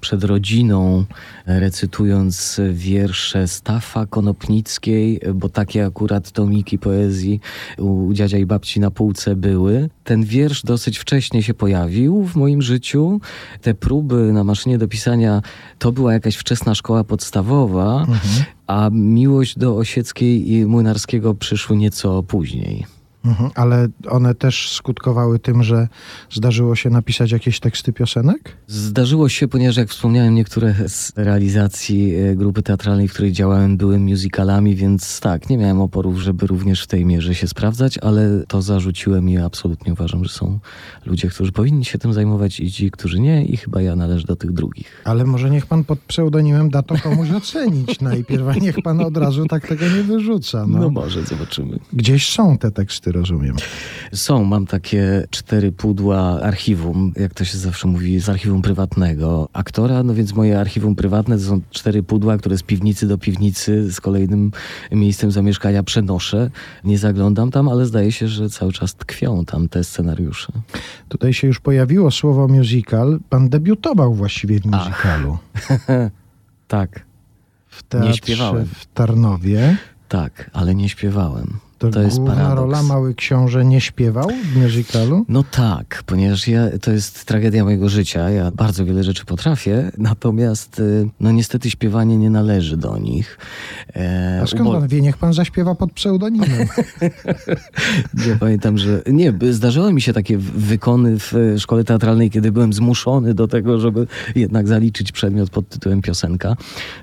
przed 0.00 0.24
rodziną, 0.24 1.04
recytując 1.46 2.60
wiersze 2.72 3.48
Stafa 3.48 4.06
Konopnickiej, 4.06 5.20
bo 5.34 5.48
takie 5.48 5.86
akurat 5.86 6.30
tomiki 6.30 6.78
poezji 6.78 7.40
u 7.78 8.12
dziadzia 8.12 8.38
i 8.38 8.46
babci 8.46 8.80
na 8.80 8.90
półce 8.90 9.36
były. 9.36 9.90
Ten 10.04 10.24
wiersz 10.24 10.62
dosyć 10.62 10.98
wcześnie 10.98 11.42
się 11.42 11.54
pojawił 11.54 12.24
w 12.24 12.36
moim 12.36 12.62
życiu. 12.62 13.20
Te 13.62 13.74
próby 13.74 14.32
na 14.32 14.44
maszynie 14.44 14.78
do 14.78 14.88
pisania 14.88 15.42
to 15.78 15.92
była 15.92 16.12
jakaś 16.12 16.36
wczesna 16.36 16.74
szkoła 16.74 17.04
podstawowa, 17.04 18.00
Mhm. 18.00 18.44
a 18.66 18.88
miłość 18.92 19.58
do 19.58 19.76
Osieckiej 19.76 20.52
i 20.52 20.66
Młynarskiego 20.66 21.34
przyszły 21.34 21.76
nieco 21.76 22.22
później. 22.22 22.86
Mhm. 23.24 23.50
Ale 23.54 23.88
one 24.08 24.34
też 24.34 24.72
skutkowały 24.72 25.38
tym, 25.38 25.62
że 25.62 25.88
zdarzyło 26.32 26.76
się 26.76 26.90
napisać 26.90 27.32
jakieś 27.32 27.60
teksty 27.60 27.92
piosenek? 27.92 28.56
Zdarzyło 28.66 29.28
się, 29.28 29.48
ponieważ 29.48 29.76
jak 29.76 29.88
wspomniałem, 29.88 30.34
niektóre 30.34 30.74
z 30.88 31.12
realizacji 31.16 32.14
e, 32.14 32.36
grupy 32.36 32.62
teatralnej, 32.62 33.08
w 33.08 33.12
której 33.12 33.32
działałem, 33.32 33.76
były 33.76 33.98
musicalami, 33.98 34.76
więc 34.76 35.20
tak, 35.20 35.48
nie 35.50 35.58
miałem 35.58 35.80
oporów, 35.80 36.18
żeby 36.18 36.46
również 36.46 36.82
w 36.82 36.86
tej 36.86 37.06
mierze 37.06 37.34
się 37.34 37.48
sprawdzać, 37.48 37.98
ale 37.98 38.44
to 38.48 38.62
zarzuciłem 38.62 39.28
i 39.28 39.38
absolutnie 39.38 39.92
uważam, 39.92 40.24
że 40.24 40.30
są 40.32 40.58
ludzie, 41.06 41.28
którzy 41.28 41.52
powinni 41.52 41.84
się 41.84 41.98
tym 41.98 42.12
zajmować 42.12 42.60
i 42.60 42.70
ci, 42.72 42.90
którzy 42.90 43.20
nie 43.20 43.44
i 43.46 43.56
chyba 43.56 43.82
ja 43.82 43.96
należę 43.96 44.26
do 44.26 44.36
tych 44.36 44.52
drugich. 44.52 45.02
Ale 45.04 45.24
może 45.24 45.50
niech 45.50 45.66
pan 45.66 45.84
pod 45.84 45.98
pseudonimem 45.98 46.70
da 46.70 46.82
to 46.82 46.94
komuś 47.02 47.30
ocenić 47.30 48.00
najpierw, 48.10 48.48
a 48.48 48.54
niech 48.54 48.76
pan 48.82 49.00
od 49.00 49.16
razu 49.16 49.46
tak 49.46 49.68
tego 49.68 49.84
nie 49.84 50.02
wyrzuca. 50.02 50.66
No, 50.66 50.78
No. 50.78 50.90
może, 50.90 51.24
zobaczymy. 51.24 51.78
Gdzieś 51.92 52.30
są 52.30 52.58
te 52.58 52.70
teksty, 52.70 53.12
rozumiem. 53.14 53.56
Są, 54.12 54.44
mam 54.44 54.66
takie 54.66 55.26
cztery 55.30 55.72
pudła 55.72 56.40
archiwum, 56.42 57.12
jak 57.16 57.34
to 57.34 57.44
się 57.44 57.58
zawsze 57.58 57.88
mówi, 57.88 58.20
z 58.20 58.28
archiwum 58.28 58.62
prywatnego 58.62 59.48
aktora, 59.52 60.02
no 60.02 60.14
więc 60.14 60.34
moje 60.34 60.60
archiwum 60.60 60.94
prywatne 60.94 61.38
to 61.38 61.44
są 61.44 61.60
cztery 61.70 62.02
pudła, 62.02 62.38
które 62.38 62.58
z 62.58 62.62
piwnicy 62.62 63.08
do 63.08 63.18
piwnicy 63.18 63.92
z 63.92 64.00
kolejnym 64.00 64.52
miejscem 64.92 65.30
zamieszkania 65.30 65.82
przenoszę. 65.82 66.50
Nie 66.84 66.98
zaglądam 66.98 67.50
tam, 67.50 67.68
ale 67.68 67.86
zdaje 67.86 68.12
się, 68.12 68.28
że 68.28 68.50
cały 68.50 68.72
czas 68.72 68.94
tkwią 68.94 69.44
tam 69.44 69.68
te 69.68 69.84
scenariusze. 69.84 70.52
Tutaj 71.08 71.34
się 71.34 71.46
już 71.46 71.60
pojawiło 71.60 72.10
słowo 72.10 72.48
musical. 72.48 73.20
Pan 73.28 73.48
debiutował 73.48 74.14
właściwie 74.14 74.60
w 74.60 74.64
musicalu. 74.66 75.38
Tak. 76.68 77.04
W 77.68 77.82
teatrze 77.82 78.14
śpiewałem. 78.14 78.66
w 78.66 78.86
Tarnowie. 78.86 79.76
Tak, 80.08 80.50
ale 80.52 80.74
nie 80.74 80.88
śpiewałem. 80.88 81.58
To, 81.84 81.90
To 81.90 82.02
jest 82.02 82.18
paradoks. 82.26 82.56
rola 82.56 82.82
Mały 82.82 83.14
Książę 83.14 83.64
nie 83.64 83.80
śpiewał 83.80 84.28
w 84.52 84.56
musicalu? 84.62 85.24
No 85.28 85.44
tak, 85.50 86.02
ponieważ 86.06 86.48
ja, 86.48 86.78
to 86.78 86.90
jest 86.92 87.24
tragedia 87.24 87.64
mojego 87.64 87.88
życia. 87.88 88.30
Ja 88.30 88.50
bardzo 88.50 88.84
wiele 88.84 89.04
rzeczy 89.04 89.24
potrafię, 89.24 89.90
natomiast 89.98 90.78
y, 90.78 91.08
no 91.20 91.32
niestety 91.32 91.70
śpiewanie 91.70 92.16
nie 92.16 92.30
należy 92.30 92.76
do 92.76 92.98
nich. 92.98 93.38
E, 93.96 94.40
A 94.42 94.46
skąd 94.46 94.62
ubo- 94.68 94.72
pan 94.80 94.88
wie? 94.88 95.00
Niech 95.00 95.16
pan 95.16 95.32
zaśpiewa 95.32 95.74
pod 95.74 95.92
pseudonimem. 95.92 96.50
Ja 98.28 98.36
pamiętam, 98.40 98.78
że 98.78 99.02
nie, 99.06 99.32
zdarzały 99.50 99.92
mi 99.92 100.00
się 100.02 100.12
takie 100.12 100.38
wykony 100.38 101.18
w 101.18 101.34
e, 101.34 101.58
szkole 101.58 101.84
teatralnej, 101.84 102.30
kiedy 102.30 102.52
byłem 102.52 102.72
zmuszony 102.72 103.34
do 103.34 103.48
tego, 103.48 103.80
żeby 103.80 104.06
jednak 104.34 104.68
zaliczyć 104.68 105.12
przedmiot 105.12 105.50
pod 105.50 105.68
tytułem 105.68 106.02
piosenka. 106.02 106.56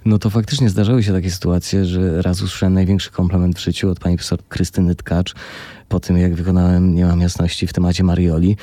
No 0.06 0.20
to 0.20 0.30
faktycznie 0.30 0.70
zdarzały 0.70 1.04
się 1.04 1.14
takie 1.14 1.32
sytuacje, 1.32 1.86
że 1.86 2.22
raz 2.22 2.42
usłyszałem 2.42 2.74
największy 2.74 3.12
komplement 3.12 3.56
w 3.60 3.64
życiu 3.64 3.90
od 3.90 4.00
pani 4.00 4.16
profesor 4.18 4.40
Krystyny 4.50 4.71
Tkacz. 4.96 5.34
Po 5.90 6.00
tym, 6.00 6.18
jak 6.18 6.36
wykonałem 6.36 6.96
Nie 6.96 7.06
mam 7.06 7.22
jasności 7.22 7.68
w 7.68 7.74
temacie 7.74 8.04
Marioli, 8.04 8.58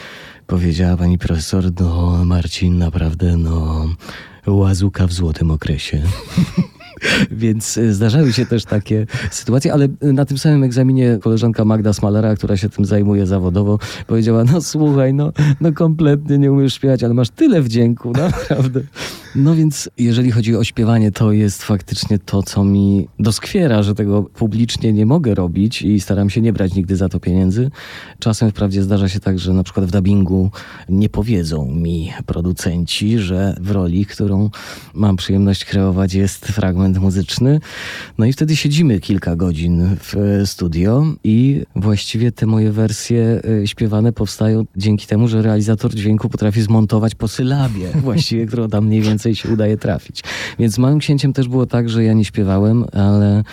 powiedziała 0.46 0.96
pani 0.96 1.18
profesor, 1.18 1.64
no 1.80 2.24
Marcin, 2.24 2.78
naprawdę, 2.78 3.36
no 3.36 3.86
łazuka 4.46 5.06
w 5.06 5.12
złotym 5.12 5.50
okresie. 5.50 6.02
Więc 7.31 7.76
y, 7.76 7.95
zdarzały 7.95 8.33
się 8.33 8.47
też 8.47 8.64
takie 8.64 9.07
sytuacje, 9.31 9.73
ale 9.73 9.88
na 10.02 10.25
tym 10.25 10.38
samym 10.38 10.62
egzaminie 10.62 11.19
koleżanka 11.23 11.64
Magda 11.64 11.93
Smalera, 11.93 12.37
która 12.37 12.57
się 12.57 12.69
tym 12.69 12.85
zajmuje 12.85 13.26
zawodowo, 13.26 13.78
powiedziała, 14.07 14.45
no 14.45 14.61
słuchaj, 14.61 15.14
no, 15.14 15.33
no 15.61 15.73
kompletnie 15.73 16.38
nie 16.38 16.52
umiesz 16.52 16.75
śpiewać, 16.75 17.05
ale 17.05 17.14
masz 17.14 17.31
tyle 17.31 17.62
wdzięku, 17.62 18.12
naprawdę. 18.50 18.81
No 19.35 19.55
więc 19.55 19.90
jeżeli 19.99 20.31
chodzi 20.31 20.57
o 20.57 20.64
śpiewanie, 20.64 21.12
to 21.12 21.33
jest 21.33 21.62
faktycznie 21.62 22.19
to, 22.19 22.43
co 22.43 22.64
mi 22.64 23.09
doskwiera, 23.19 23.83
że 23.83 23.95
tego 23.95 24.23
publicznie 24.23 24.93
nie 24.93 25.07
mogę 25.07 25.35
robić 25.35 25.83
i 25.83 26.00
staram 26.00 26.31
się 26.31 26.40
nie 26.40 26.52
brać 26.52 26.75
nigdy 26.75 26.97
za 26.97 27.09
to 27.09 27.21
pieniędzy. 27.21 27.71
Czasem 28.19 28.50
wprawdzie 28.50 28.83
zdarza 28.83 29.09
się 29.09 29.21
tak, 29.21 29.38
że 29.38 29.52
na 29.52 29.62
przykład 29.62 29.87
w 29.87 29.90
dubbingu 29.90 30.50
nie 30.88 31.09
powiedzą 31.09 31.67
mi 31.67 32.12
producenci, 32.26 33.19
że 33.19 33.57
w 33.61 33.71
roli, 33.71 34.07
którą 34.07 34.50
mam 34.95 35.17
przyjemność 35.17 35.64
kreować 35.64 36.14
jest 36.14 36.47
fragment 36.47 36.88
muzyczny. 36.97 37.61
No 38.18 38.26
i 38.26 38.33
wtedy 38.33 38.57
siedzimy 38.57 39.00
kilka 39.00 39.37
godzin 39.37 39.97
w 40.00 40.16
e, 40.16 40.47
studio 40.47 41.04
i 41.25 41.62
właściwie 41.76 42.33
te 42.33 42.47
moje 42.47 42.73
wersje 42.73 43.40
e, 43.62 43.66
śpiewane 43.66 44.12
powstają 44.12 44.64
dzięki 44.76 45.07
temu, 45.07 45.28
że 45.28 45.42
realizator 45.42 45.95
dźwięku 45.95 46.28
potrafi 46.28 46.62
zmontować 46.62 47.14
po 47.14 47.28
sylabie 47.28 47.88
właściwie, 48.09 48.47
którą 48.47 48.68
tam 48.68 48.87
mniej 48.87 49.00
więcej 49.00 49.35
się 49.35 49.49
udaje 49.49 49.76
trafić. 49.76 50.23
Więc 50.59 50.75
z 50.75 50.78
Małym 50.78 50.99
Księciem 50.99 51.33
też 51.33 51.49
było 51.49 51.66
tak, 51.66 51.88
że 51.88 52.04
ja 52.04 52.12
nie 52.12 52.25
śpiewałem, 52.25 52.85
ale 52.92 53.45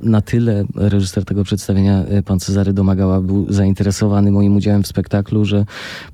na 0.00 0.20
tyle 0.20 0.64
reżyser 0.74 1.24
tego 1.24 1.44
przedstawienia, 1.44 2.04
e, 2.04 2.22
pan 2.22 2.40
Cezary 2.40 2.72
Domagała, 2.72 3.20
był 3.20 3.52
zainteresowany 3.52 4.30
moim 4.30 4.56
udziałem 4.56 4.82
w 4.82 4.86
spektaklu, 4.86 5.44
że 5.44 5.64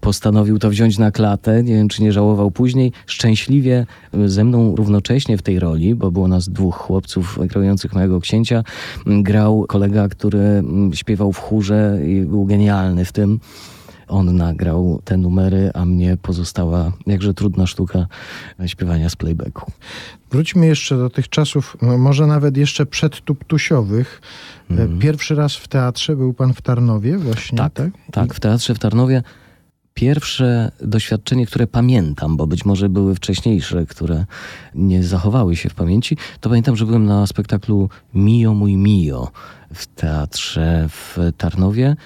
postanowił 0.01 0.59
to 0.59 0.71
wziąć 0.71 0.99
na 0.99 1.11
klatę. 1.11 1.63
Nie 1.63 1.75
wiem, 1.75 1.89
czy 1.89 2.03
nie 2.03 2.13
żałował 2.13 2.51
później. 2.51 2.93
Szczęśliwie 3.07 3.87
ze 4.27 4.45
mną 4.45 4.77
równocześnie 4.77 5.39
w 5.39 5.43
tej 5.43 5.59
roli, 5.59 5.95
bo 5.95 6.11
było 6.11 6.29
nas 6.29 6.49
dwóch 6.49 6.70
chłopców 6.71 7.39
grających 7.47 7.95
Małego 7.95 8.21
Księcia, 8.21 8.65
m, 9.07 9.23
grał 9.23 9.65
kolega, 9.69 10.09
który 10.09 10.39
m, 10.39 10.91
śpiewał 10.95 11.33
w 11.33 11.39
chórze 11.39 11.99
i 12.07 12.21
był 12.21 12.45
genialny 12.45 13.05
w 13.05 13.12
tym. 13.12 13.41
On 14.09 14.37
nagrał 14.37 15.00
te 15.05 15.17
numery, 15.17 15.71
a 15.75 15.85
mnie 15.85 16.17
pozostała 16.23 16.93
jakże 17.07 17.35
trudna 17.35 17.67
sztuka 17.67 18.07
śpiewania 18.67 19.09
z 19.09 19.17
playbacku. 19.17 19.73
Wróćmy 20.31 20.67
jeszcze 20.67 20.97
do 20.97 21.11
tych 21.11 21.29
czasów, 21.29 21.77
może 21.99 22.27
nawet 22.27 22.57
jeszcze 22.57 22.87
przedtuptusiowych. 22.87 24.21
Mhm. 24.71 24.99
Pierwszy 24.99 25.35
raz 25.35 25.57
w 25.57 25.69
teatrze 25.69 26.17
był 26.17 26.35
pan 26.35 26.55
w 26.55 26.62
Tarnowie 26.62 27.19
właśnie, 27.19 27.59
tak? 27.59 27.73
Tak, 27.73 27.91
tak, 28.12 28.35
w 28.35 28.41
teatrze 28.41 28.75
w 28.75 28.79
Tarnowie. 28.79 29.23
Pierwsze 29.95 30.73
doświadczenie, 30.81 31.47
które 31.47 31.67
pamiętam, 31.67 32.37
bo 32.37 32.47
być 32.47 32.65
może 32.65 32.89
były 32.89 33.15
wcześniejsze, 33.15 33.87
które 33.87 34.25
nie 34.75 35.03
zachowały 35.05 35.57
się 35.57 35.69
w 35.69 35.75
pamięci, 35.75 36.17
to 36.41 36.49
pamiętam, 36.49 36.77
że 36.77 36.87
byłem 36.87 37.05
na 37.05 37.27
spektaklu 37.27 37.89
Mio 38.15 38.55
mój 38.55 38.77
Mio 38.77 39.31
w 39.75 39.87
teatrze 39.87 40.87
w 40.89 41.19
Tarnowie 41.37 41.97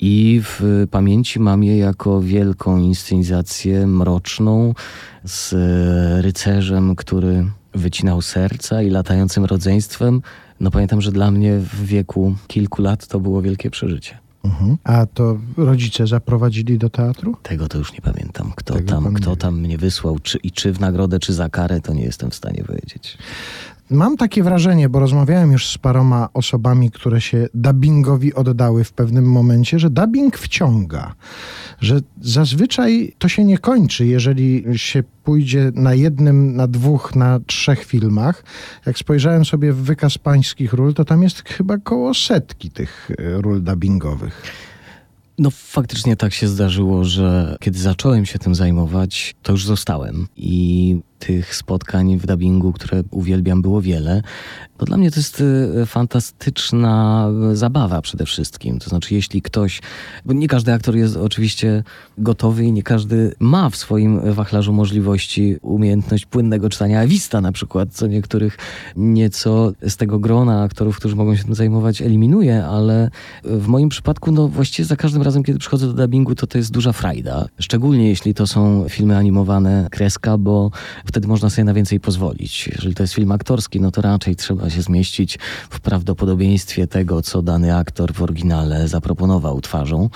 i 0.00 0.40
w 0.44 0.86
pamięci 0.90 1.40
mam 1.40 1.64
je 1.64 1.78
jako 1.78 2.20
wielką 2.20 2.78
inscenizację 2.78 3.86
mroczną 3.86 4.74
z 5.24 5.54
rycerzem, 6.24 6.96
który 6.96 7.50
wycinał 7.74 8.22
serca 8.22 8.82
i 8.82 8.90
latającym 8.90 9.44
rodzeństwem. 9.44 10.22
No 10.60 10.70
pamiętam, 10.70 11.00
że 11.00 11.12
dla 11.12 11.30
mnie 11.30 11.58
w 11.58 11.84
wieku 11.84 12.34
kilku 12.46 12.82
lat 12.82 13.06
to 13.06 13.20
było 13.20 13.42
wielkie 13.42 13.70
przeżycie. 13.70 14.25
Mhm. 14.46 14.76
A 14.84 15.06
to 15.06 15.38
rodzice 15.56 16.06
zaprowadzili 16.06 16.78
do 16.78 16.90
teatru? 16.90 17.36
Tego 17.42 17.68
to 17.68 17.78
już 17.78 17.92
nie 17.92 18.00
pamiętam. 18.00 18.52
Kto, 18.56 18.74
Tego 18.74 18.88
tam, 18.88 19.14
kto 19.14 19.36
tam 19.36 19.60
mnie 19.60 19.78
wysłał, 19.78 20.18
czy, 20.18 20.38
i 20.38 20.52
czy 20.52 20.72
w 20.72 20.80
nagrodę, 20.80 21.18
czy 21.18 21.32
za 21.34 21.48
karę, 21.48 21.80
to 21.80 21.94
nie 21.94 22.04
jestem 22.04 22.30
w 22.30 22.34
stanie 22.34 22.64
powiedzieć. 22.64 23.18
Mam 23.90 24.16
takie 24.16 24.42
wrażenie, 24.42 24.88
bo 24.88 25.00
rozmawiałem 25.00 25.52
już 25.52 25.68
z 25.68 25.78
paroma 25.78 26.28
osobami, 26.34 26.90
które 26.90 27.20
się 27.20 27.48
dubbingowi 27.54 28.34
oddały 28.34 28.84
w 28.84 28.92
pewnym 28.92 29.30
momencie, 29.30 29.78
że 29.78 29.90
dubbing 29.90 30.38
wciąga. 30.38 31.14
Że 31.80 32.00
zazwyczaj 32.20 33.14
to 33.18 33.28
się 33.28 33.44
nie 33.44 33.58
kończy, 33.58 34.06
jeżeli 34.06 34.64
się 34.78 35.02
pójdzie 35.24 35.72
na 35.74 35.94
jednym, 35.94 36.56
na 36.56 36.66
dwóch, 36.66 37.16
na 37.16 37.40
trzech 37.46 37.84
filmach. 37.84 38.44
Jak 38.86 38.98
spojrzałem 38.98 39.44
sobie 39.44 39.72
w 39.72 39.76
wykaz 39.76 40.18
pańskich 40.18 40.72
ról, 40.72 40.94
to 40.94 41.04
tam 41.04 41.22
jest 41.22 41.48
chyba 41.48 41.78
koło 41.78 42.14
setki 42.14 42.70
tych 42.70 43.10
e, 43.18 43.42
ról 43.42 43.62
dubbingowych. 43.62 44.42
No 45.38 45.50
faktycznie 45.50 46.16
tak 46.16 46.32
się 46.32 46.48
zdarzyło, 46.48 47.04
że 47.04 47.56
kiedy 47.60 47.78
zacząłem 47.78 48.26
się 48.26 48.38
tym 48.38 48.54
zajmować, 48.54 49.34
to 49.42 49.52
już 49.52 49.66
zostałem. 49.66 50.28
I 50.36 50.96
tych 51.18 51.56
spotkań 51.56 52.18
w 52.18 52.26
dubbingu, 52.26 52.72
które 52.72 53.02
uwielbiam, 53.10 53.62
było 53.62 53.82
wiele. 53.82 54.22
No 54.80 54.86
dla 54.86 54.96
mnie 54.96 55.10
to 55.10 55.20
jest 55.20 55.42
e, 55.82 55.86
fantastyczna 55.86 57.28
zabawa 57.52 58.02
przede 58.02 58.26
wszystkim. 58.26 58.78
To 58.78 58.90
znaczy, 58.90 59.14
jeśli 59.14 59.42
ktoś, 59.42 59.80
bo 60.24 60.32
nie 60.32 60.48
każdy 60.48 60.72
aktor 60.72 60.96
jest 60.96 61.16
oczywiście 61.16 61.84
gotowy 62.18 62.64
i 62.64 62.72
nie 62.72 62.82
każdy 62.82 63.34
ma 63.40 63.70
w 63.70 63.76
swoim 63.76 64.34
wachlarzu 64.34 64.72
możliwości 64.72 65.56
umiejętność 65.62 66.26
płynnego 66.26 66.68
czytania 66.68 67.00
awista 67.00 67.40
na 67.40 67.52
przykład, 67.52 67.88
co 67.92 68.06
niektórych 68.06 68.58
nieco 68.96 69.72
z 69.88 69.96
tego 69.96 70.18
grona 70.18 70.62
aktorów, 70.62 70.96
którzy 70.96 71.16
mogą 71.16 71.36
się 71.36 71.44
tym 71.44 71.54
zajmować, 71.54 72.02
eliminuje, 72.02 72.64
ale 72.64 73.10
w 73.44 73.66
moim 73.66 73.88
przypadku, 73.88 74.32
no 74.32 74.48
właściwie 74.48 74.86
za 74.86 74.96
każdym 74.96 75.22
razem, 75.22 75.42
kiedy 75.42 75.58
przychodzę 75.58 75.86
do 75.86 75.92
dubbingu, 75.92 76.34
to 76.34 76.46
to 76.46 76.58
jest 76.58 76.70
duża 76.70 76.92
frajda. 76.92 77.48
Szczególnie 77.58 78.08
jeśli 78.08 78.34
to 78.34 78.46
są 78.46 78.86
filmy 78.88 79.16
animowane, 79.16 79.88
kreska, 79.90 80.38
bo 80.38 80.70
wtedy 81.06 81.28
można 81.28 81.50
sobie 81.50 81.64
na 81.64 81.74
więcej 81.74 82.00
pozwolić. 82.00 82.68
Jeżeli 82.68 82.94
to 82.94 83.02
jest 83.02 83.14
film 83.14 83.32
aktorski, 83.32 83.80
no 83.80 83.90
to 83.90 84.02
raczej 84.02 84.36
trzeba 84.36 84.70
się 84.70 84.82
zmieścić 84.82 85.38
w 85.70 85.80
prawdopodobieństwie 85.80 86.86
tego, 86.86 87.22
co 87.22 87.42
dany 87.42 87.76
aktor 87.76 88.14
w 88.14 88.22
oryginale 88.22 88.88
zaproponował 88.88 89.60
twarzą 89.60 90.10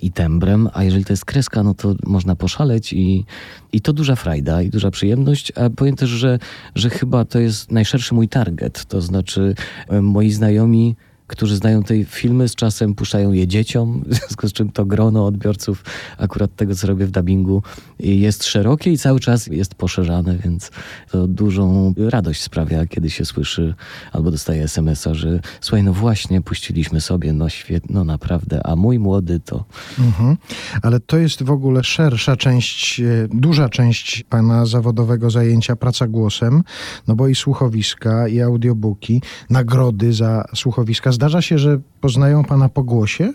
i 0.00 0.12
tembrem, 0.12 0.68
a 0.72 0.84
jeżeli 0.84 1.04
to 1.04 1.12
jest 1.12 1.24
kreska, 1.24 1.62
no 1.62 1.74
to 1.74 1.94
można 2.06 2.36
poszaleć 2.36 2.92
i, 2.92 3.24
i 3.72 3.80
to 3.80 3.92
duża 3.92 4.16
frajda 4.16 4.62
i 4.62 4.70
duża 4.70 4.90
przyjemność, 4.90 5.52
a 5.56 5.70
powiem 5.70 5.96
też, 5.96 6.10
że, 6.10 6.38
że 6.74 6.90
chyba 6.90 7.24
to 7.24 7.38
jest 7.38 7.72
najszerszy 7.72 8.14
mój 8.14 8.28
target, 8.28 8.84
to 8.84 9.00
znaczy 9.00 9.54
e, 9.88 10.00
moi 10.00 10.30
znajomi 10.30 10.96
którzy 11.26 11.56
znają 11.56 11.82
te 11.82 12.04
filmy, 12.04 12.48
z 12.48 12.54
czasem 12.54 12.94
puszczają 12.94 13.32
je 13.32 13.46
dzieciom, 13.46 14.02
w 14.06 14.14
związku 14.14 14.48
z 14.48 14.52
czym 14.52 14.72
to 14.72 14.84
grono 14.84 15.26
odbiorców 15.26 15.84
akurat 16.18 16.56
tego, 16.56 16.74
co 16.74 16.86
robię 16.86 17.06
w 17.06 17.10
dubbingu 17.10 17.62
jest 17.98 18.44
szerokie 18.44 18.92
i 18.92 18.98
cały 18.98 19.20
czas 19.20 19.46
jest 19.46 19.74
poszerzane, 19.74 20.36
więc 20.36 20.70
to 21.10 21.26
dużą 21.26 21.94
radość 21.96 22.42
sprawia, 22.42 22.86
kiedy 22.86 23.10
się 23.10 23.24
słyszy 23.24 23.74
albo 24.12 24.30
dostaje 24.30 24.62
SMS-a, 24.62 25.14
że 25.14 25.40
słuchaj, 25.60 25.82
no 25.82 25.92
właśnie 25.92 26.40
puściliśmy 26.40 27.00
sobie, 27.00 27.32
no 27.32 27.48
świetnie, 27.48 27.94
no 27.94 28.04
naprawdę, 28.04 28.66
a 28.66 28.76
mój 28.76 28.98
młody 28.98 29.40
to... 29.40 29.64
Mhm. 29.98 30.36
Ale 30.82 31.00
to 31.00 31.18
jest 31.18 31.42
w 31.42 31.50
ogóle 31.50 31.84
szersza 31.84 32.36
część, 32.36 33.00
e, 33.00 33.04
duża 33.30 33.68
część 33.68 34.24
pana 34.28 34.66
zawodowego 34.66 35.30
zajęcia, 35.30 35.76
praca 35.76 36.06
głosem, 36.06 36.62
no 37.06 37.14
bo 37.14 37.28
i 37.28 37.34
słuchowiska, 37.34 38.28
i 38.28 38.40
audiobooki, 38.40 39.22
nagrody 39.50 40.12
za 40.12 40.44
słuchowiska. 40.54 41.13
Zdarza 41.14 41.42
się, 41.42 41.58
że 41.58 41.80
poznają 42.00 42.44
pana 42.44 42.68
po 42.68 42.82
głosie? 42.82 43.32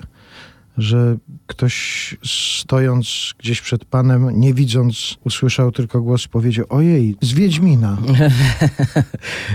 Że 0.80 1.18
ktoś 1.48 2.18
stojąc 2.26 3.34
gdzieś 3.40 3.62
przed 3.62 3.86
panem, 3.86 4.40
nie 4.40 4.54
widząc, 4.54 5.18
usłyszał 5.26 5.72
tylko 5.72 6.02
głos, 6.02 6.28
powiedział: 6.28 6.66
Ojej, 6.70 7.16
z 7.22 7.34
Wiedźmina. 7.34 7.98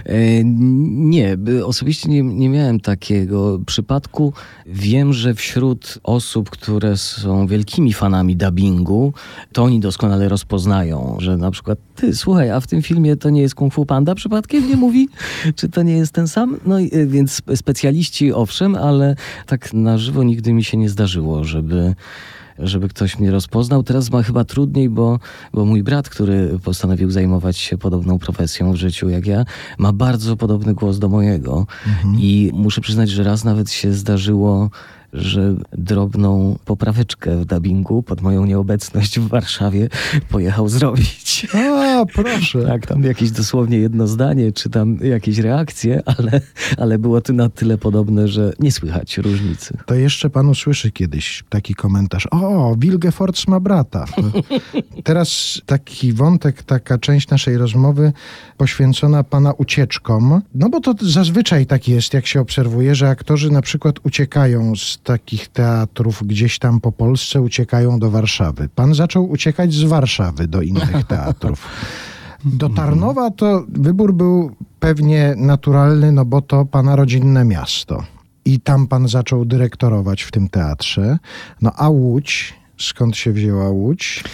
E, 0.04 0.44
nie, 0.44 1.36
osobiście 1.64 2.08
nie, 2.08 2.22
nie 2.22 2.48
miałem 2.48 2.80
takiego 2.80 3.60
przypadku. 3.66 4.32
Wiem, 4.66 5.12
że 5.12 5.34
wśród 5.34 5.98
osób, 6.02 6.50
które 6.50 6.96
są 6.96 7.46
wielkimi 7.46 7.92
fanami 7.92 8.36
dubbingu, 8.36 9.12
to 9.52 9.62
oni 9.62 9.80
doskonale 9.80 10.28
rozpoznają, 10.28 11.16
że 11.20 11.36
na 11.36 11.50
przykład 11.50 11.78
ty, 11.94 12.16
słuchaj, 12.16 12.50
a 12.50 12.60
w 12.60 12.66
tym 12.66 12.82
filmie 12.82 13.16
to 13.16 13.30
nie 13.30 13.40
jest 13.40 13.54
Kung 13.54 13.74
Fu 13.74 13.86
Panda 13.86 14.14
przypadkiem, 14.14 14.68
nie 14.68 14.76
mówi? 14.76 15.08
Czy 15.56 15.68
to 15.68 15.82
nie 15.82 15.96
jest 15.96 16.12
ten 16.12 16.28
sam? 16.28 16.56
No 16.66 16.80
e, 16.80 17.06
więc 17.06 17.42
specjaliści 17.54 18.32
owszem, 18.32 18.74
ale 18.74 19.16
tak 19.46 19.72
na 19.72 19.98
żywo 19.98 20.22
nigdy 20.22 20.52
mi 20.52 20.64
się 20.64 20.76
nie 20.76 20.88
zdarzyło, 20.88 21.13
żeby 21.44 21.94
żeby 22.58 22.88
ktoś 22.88 23.18
mnie 23.18 23.30
rozpoznał. 23.30 23.82
Teraz 23.82 24.10
ma 24.10 24.22
chyba 24.22 24.44
trudniej, 24.44 24.88
bo, 24.88 25.18
bo 25.52 25.64
mój 25.64 25.82
brat, 25.82 26.08
który 26.08 26.58
postanowił 26.64 27.10
zajmować 27.10 27.56
się 27.56 27.78
podobną 27.78 28.18
profesją 28.18 28.72
w 28.72 28.76
życiu 28.76 29.08
jak 29.08 29.26
ja, 29.26 29.44
ma 29.78 29.92
bardzo 29.92 30.36
podobny 30.36 30.74
głos 30.74 30.98
do 30.98 31.08
mojego. 31.08 31.66
Mhm. 31.86 32.16
I 32.20 32.50
muszę 32.54 32.80
przyznać, 32.80 33.10
że 33.10 33.24
raz 33.24 33.44
nawet 33.44 33.70
się 33.70 33.92
zdarzyło 33.92 34.70
że 35.14 35.54
drobną 35.72 36.58
popraweczkę 36.64 37.36
w 37.36 37.44
dubbingu 37.44 38.02
pod 38.02 38.20
moją 38.20 38.44
nieobecność 38.44 39.20
w 39.20 39.28
Warszawie 39.28 39.88
pojechał 40.28 40.68
zrobić. 40.68 41.33
A, 41.54 42.04
proszę. 42.14 42.62
Tak, 42.62 42.86
tam 42.86 43.02
jakieś 43.02 43.30
dosłownie 43.30 43.78
jedno 43.78 44.06
zdanie, 44.06 44.52
czy 44.52 44.70
tam 44.70 44.98
jakieś 45.02 45.38
reakcje, 45.38 46.02
ale, 46.06 46.40
ale 46.78 46.98
było 46.98 47.20
to 47.20 47.32
na 47.32 47.48
tyle 47.48 47.78
podobne, 47.78 48.28
że 48.28 48.52
nie 48.60 48.72
słychać 48.72 49.18
różnicy. 49.18 49.78
To 49.86 49.94
jeszcze 49.94 50.30
pan 50.30 50.48
usłyszy 50.48 50.90
kiedyś 50.90 51.44
taki 51.48 51.74
komentarz. 51.74 52.28
O, 52.30 52.76
Wilgefortz 52.78 53.48
ma 53.48 53.60
brata. 53.60 54.04
Teraz 55.04 55.60
taki 55.66 56.12
wątek, 56.12 56.62
taka 56.62 56.98
część 56.98 57.28
naszej 57.28 57.56
rozmowy 57.56 58.12
poświęcona 58.56 59.24
pana 59.24 59.52
ucieczkom. 59.52 60.42
No 60.54 60.68
bo 60.68 60.80
to 60.80 60.94
zazwyczaj 61.00 61.66
tak 61.66 61.88
jest, 61.88 62.14
jak 62.14 62.26
się 62.26 62.40
obserwuje, 62.40 62.94
że 62.94 63.08
aktorzy 63.08 63.50
na 63.50 63.62
przykład 63.62 63.96
uciekają 64.02 64.76
z 64.76 64.98
takich 65.04 65.48
teatrów 65.48 66.22
gdzieś 66.26 66.58
tam 66.58 66.80
po 66.80 66.92
Polsce 66.92 67.40
uciekają 67.40 67.98
do 67.98 68.10
Warszawy. 68.10 68.68
Pan 68.74 68.94
zaczął 68.94 69.30
uciekać 69.30 69.74
z 69.74 69.82
Warszawy 69.82 70.48
do 70.48 70.62
innych 70.62 71.04
teatrów. 71.08 71.23
Do 72.44 72.68
Tarnowa 72.68 73.30
to 73.30 73.64
wybór 73.68 74.14
był 74.14 74.50
pewnie 74.80 75.34
naturalny, 75.36 76.12
no 76.12 76.24
bo 76.24 76.42
to 76.42 76.64
pana 76.64 76.96
rodzinne 76.96 77.44
miasto. 77.44 78.04
I 78.44 78.60
tam 78.60 78.86
pan 78.86 79.08
zaczął 79.08 79.44
dyrektorować 79.44 80.22
w 80.22 80.30
tym 80.30 80.48
teatrze. 80.48 81.18
No 81.62 81.72
a 81.76 81.88
Łódź, 81.88 82.54
skąd 82.78 83.16
się 83.16 83.32
wzięła 83.32 83.68
Łódź? 83.68 84.24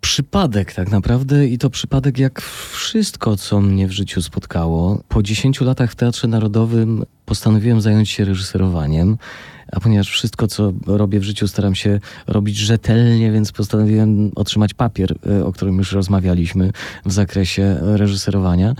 Przypadek 0.00 0.72
tak 0.72 0.90
naprawdę 0.90 1.46
i 1.46 1.58
to 1.58 1.70
przypadek 1.70 2.18
jak 2.18 2.40
wszystko, 2.72 3.36
co 3.36 3.60
mnie 3.60 3.86
w 3.86 3.92
życiu 3.92 4.22
spotkało. 4.22 5.02
Po 5.08 5.22
10 5.22 5.60
latach 5.60 5.92
w 5.92 5.94
Teatrze 5.94 6.28
Narodowym 6.28 7.04
postanowiłem 7.26 7.80
zająć 7.80 8.10
się 8.10 8.24
reżyserowaniem, 8.24 9.18
a 9.72 9.80
ponieważ 9.80 10.10
wszystko, 10.10 10.46
co 10.46 10.72
robię 10.86 11.20
w 11.20 11.24
życiu, 11.24 11.48
staram 11.48 11.74
się 11.74 12.00
robić 12.26 12.56
rzetelnie, 12.56 13.32
więc 13.32 13.52
postanowiłem 13.52 14.30
otrzymać 14.34 14.74
papier, 14.74 15.14
e, 15.26 15.44
o 15.44 15.52
którym 15.52 15.78
już 15.78 15.92
rozmawialiśmy 15.92 16.72
w 17.06 17.12
zakresie 17.12 17.78
reżyserowania. 17.80 18.74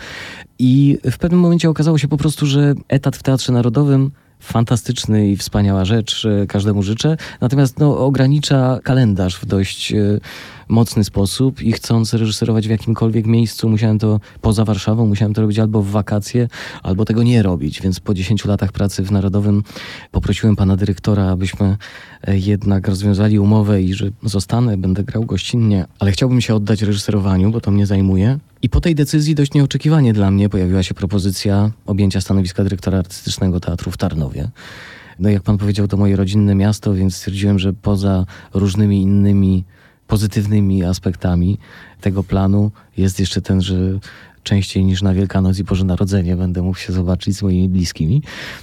I 0.59 0.98
w 1.11 1.18
pewnym 1.18 1.40
momencie 1.40 1.70
okazało 1.70 1.98
się 1.98 2.09
po 2.09 2.16
prostu, 2.16 2.46
że 2.46 2.74
etat 2.88 3.16
w 3.16 3.22
Teatrze 3.22 3.52
Narodowym 3.52 4.11
fantastyczny 4.40 5.28
i 5.28 5.37
wspaniała 5.37 5.85
rzecz, 5.85 6.24
e, 6.24 6.46
każdemu 6.46 6.83
życzę. 6.83 7.16
Natomiast 7.40 7.78
no, 7.78 7.98
ogranicza 7.98 8.78
kalendarz 8.83 9.37
w 9.37 9.46
dość 9.46 9.92
e, 9.92 10.20
mocny 10.68 11.04
sposób 11.04 11.62
i 11.62 11.72
chcąc 11.72 12.14
reżyserować 12.14 12.68
w 12.68 12.70
jakimkolwiek 12.70 13.26
miejscu, 13.26 13.68
musiałem 13.68 13.98
to 13.98 14.20
poza 14.40 14.64
Warszawą, 14.64 15.07
musiałem 15.07 15.35
to 15.35 15.42
robić 15.42 15.59
albo 15.59 15.83
w 15.83 15.90
wakacje, 15.90 16.48
albo 16.83 17.04
tego 17.04 17.22
nie 17.22 17.42
robić. 17.42 17.83
Więc 17.83 18.00
po 18.00 18.14
10 18.14 18.44
latach 18.44 18.72
pracy 18.72 19.02
w 19.02 19.12
Narodowym 19.12 19.62
poprosiłem 20.11 20.57
pana 20.57 20.76
dyrektora, 20.76 21.31
abyśmy 21.31 21.76
e, 22.22 22.38
jednak 22.38 22.88
rozwiązali 22.88 23.38
umowę 23.38 23.83
i 23.83 23.94
że 23.94 24.11
zostanę, 24.22 24.76
będę 24.76 25.04
grał 25.04 25.24
gościnnie, 25.24 25.87
ale 25.98 26.12
chciałbym 26.12 26.40
się 26.40 26.54
oddać 26.54 26.83
reżyserowaniu, 26.83 27.50
bo 27.50 27.61
to 27.61 27.70
mnie 27.70 27.87
zajmuje. 27.87 28.38
I 28.62 28.68
po 28.68 28.81
tej 28.81 28.94
decyzji 28.94 29.35
dość 29.35 29.54
nieoczekiwanie 29.54 30.12
dla 30.12 30.31
mnie 30.31 30.48
pojawiła 30.48 30.83
się 30.83 30.94
propozycja 30.94 31.70
objęcia 31.87 32.20
stanowiska 32.20 32.62
dyrektora 32.62 32.98
artystycznego 32.98 33.61
teatru 33.61 33.90
w 33.90 33.96
Tarnowie. 33.96 34.48
No 35.18 35.31
jak 35.31 35.42
pan 35.42 35.59
powiedział, 35.59 35.88
to 35.88 35.96
moje 35.96 36.16
rodzinne 36.16 36.54
miasto, 36.54 36.94
więc 36.94 37.16
stwierdziłem, 37.16 37.59
że 37.59 37.72
poza 37.72 38.26
różnymi 38.54 39.02
innymi 39.02 39.64
pozytywnymi 40.09 40.85
aspektami 40.85 41.59
tego 42.01 42.25
planu. 42.25 42.71
Jest 42.97 43.21
jeszcze 43.21 43.42
ten, 43.42 43.62
że 43.62 43.77
częściej 44.48 44.84
niż 44.84 45.02
na 45.02 45.14
Wielkanoc 45.14 45.58
i 45.58 45.64
Boże 45.64 45.84
Narodzenie 45.84 46.37
będę 46.37 46.62
mógł 46.62 46.78
się 46.78 46.92
zobaczyć 46.92 47.37
z 47.37 47.42
moimi 47.42 47.68
bliskimi. 47.68 48.22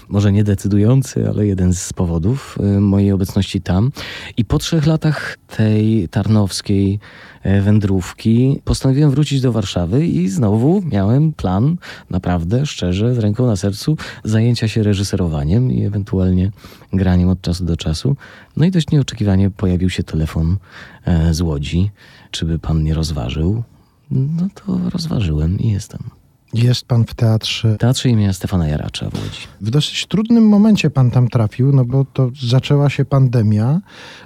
Może 0.09 0.31
nie 0.31 0.43
decydujący, 0.43 1.29
ale 1.29 1.47
jeden 1.47 1.73
z 1.73 1.93
powodów 1.93 2.57
y, 2.77 2.79
mojej 2.79 3.11
obecności 3.11 3.61
tam. 3.61 3.91
I 4.37 4.45
po 4.45 4.57
trzech 4.57 4.85
latach 4.85 5.37
tej 5.57 6.09
tarnowskiej 6.09 6.99
e, 7.43 7.61
wędrówki 7.61 8.61
postanowiłem 8.63 9.11
wrócić 9.11 9.41
do 9.41 9.51
Warszawy 9.51 10.07
i 10.07 10.29
znowu 10.29 10.81
miałem 10.91 11.33
plan, 11.33 11.77
naprawdę, 12.09 12.65
szczerze, 12.65 13.15
z 13.15 13.17
ręką 13.17 13.47
na 13.47 13.55
sercu, 13.55 13.97
zajęcia 14.23 14.67
się 14.67 14.83
reżyserowaniem 14.83 15.71
i 15.71 15.85
ewentualnie 15.85 16.51
graniem 16.93 17.29
od 17.29 17.41
czasu 17.41 17.65
do 17.65 17.77
czasu. 17.77 18.15
No 18.57 18.65
i 18.65 18.71
dość 18.71 18.91
nieoczekiwanie 18.91 19.49
pojawił 19.49 19.89
się 19.89 20.03
telefon 20.03 20.57
e, 21.05 21.33
z 21.33 21.41
Łodzi, 21.41 21.91
czy 22.31 22.45
by 22.45 22.59
pan 22.59 22.83
nie 22.83 22.93
rozważył 22.93 23.63
no 24.11 24.47
to 24.53 24.89
rozważyłem 24.89 25.59
i 25.59 25.71
jestem. 25.71 25.99
Jest 26.53 26.85
pan 26.85 27.05
w 27.05 27.13
teatrze. 27.13 27.77
Teatrze 27.77 28.09
imienia 28.09 28.33
Stefana 28.33 28.67
Jaracza 28.67 29.09
w 29.09 29.13
Łodzi. 29.13 29.41
W 29.61 29.69
dosyć 29.69 30.05
trudnym 30.05 30.47
momencie 30.47 30.89
pan 30.89 31.11
tam 31.11 31.27
trafił, 31.27 31.71
no 31.71 31.85
bo 31.85 32.05
to 32.05 32.31
zaczęła 32.41 32.89
się 32.89 33.05
pandemia, 33.05 33.81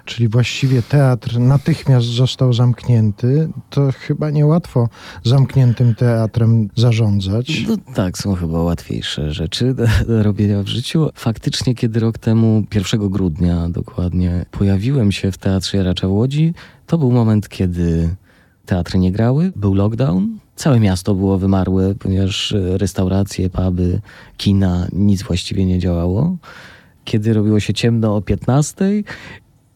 czyli 0.05 0.27
właściwie 0.27 0.81
teatr 0.81 1.39
natychmiast 1.39 2.07
został 2.07 2.53
zamknięty. 2.53 3.49
To 3.69 3.91
chyba 3.91 4.29
niełatwo 4.29 4.89
zamkniętym 5.23 5.95
teatrem 5.95 6.69
zarządzać. 6.75 7.65
No 7.67 7.77
tak, 7.93 8.17
są 8.17 8.35
chyba 8.35 8.63
łatwiejsze 8.63 9.33
rzeczy 9.33 9.73
do, 9.73 9.85
do 10.07 10.23
robienia 10.23 10.63
w 10.63 10.67
życiu. 10.67 11.09
Faktycznie, 11.15 11.75
kiedy 11.75 11.99
rok 11.99 12.17
temu, 12.17 12.63
1 12.73 13.09
grudnia 13.09 13.69
dokładnie, 13.69 14.45
pojawiłem 14.51 15.11
się 15.11 15.31
w 15.31 15.37
Teatrze 15.37 15.77
Jaracza 15.77 16.07
w 16.07 16.11
Łodzi, 16.11 16.53
to 16.87 16.97
był 16.97 17.11
moment, 17.11 17.49
kiedy 17.49 18.15
teatry 18.69 18.99
nie 18.99 19.11
grały, 19.11 19.51
był 19.55 19.73
lockdown. 19.73 20.39
Całe 20.55 20.79
miasto 20.79 21.15
było 21.15 21.37
wymarłe, 21.37 21.95
ponieważ 21.95 22.51
e, 22.51 22.77
restauracje, 22.77 23.49
puby, 23.49 24.01
kina, 24.37 24.87
nic 24.93 25.23
właściwie 25.23 25.65
nie 25.65 25.79
działało. 25.79 26.37
Kiedy 27.05 27.33
robiło 27.33 27.59
się 27.59 27.73
ciemno 27.73 28.15
o 28.15 28.21
15 28.21 28.85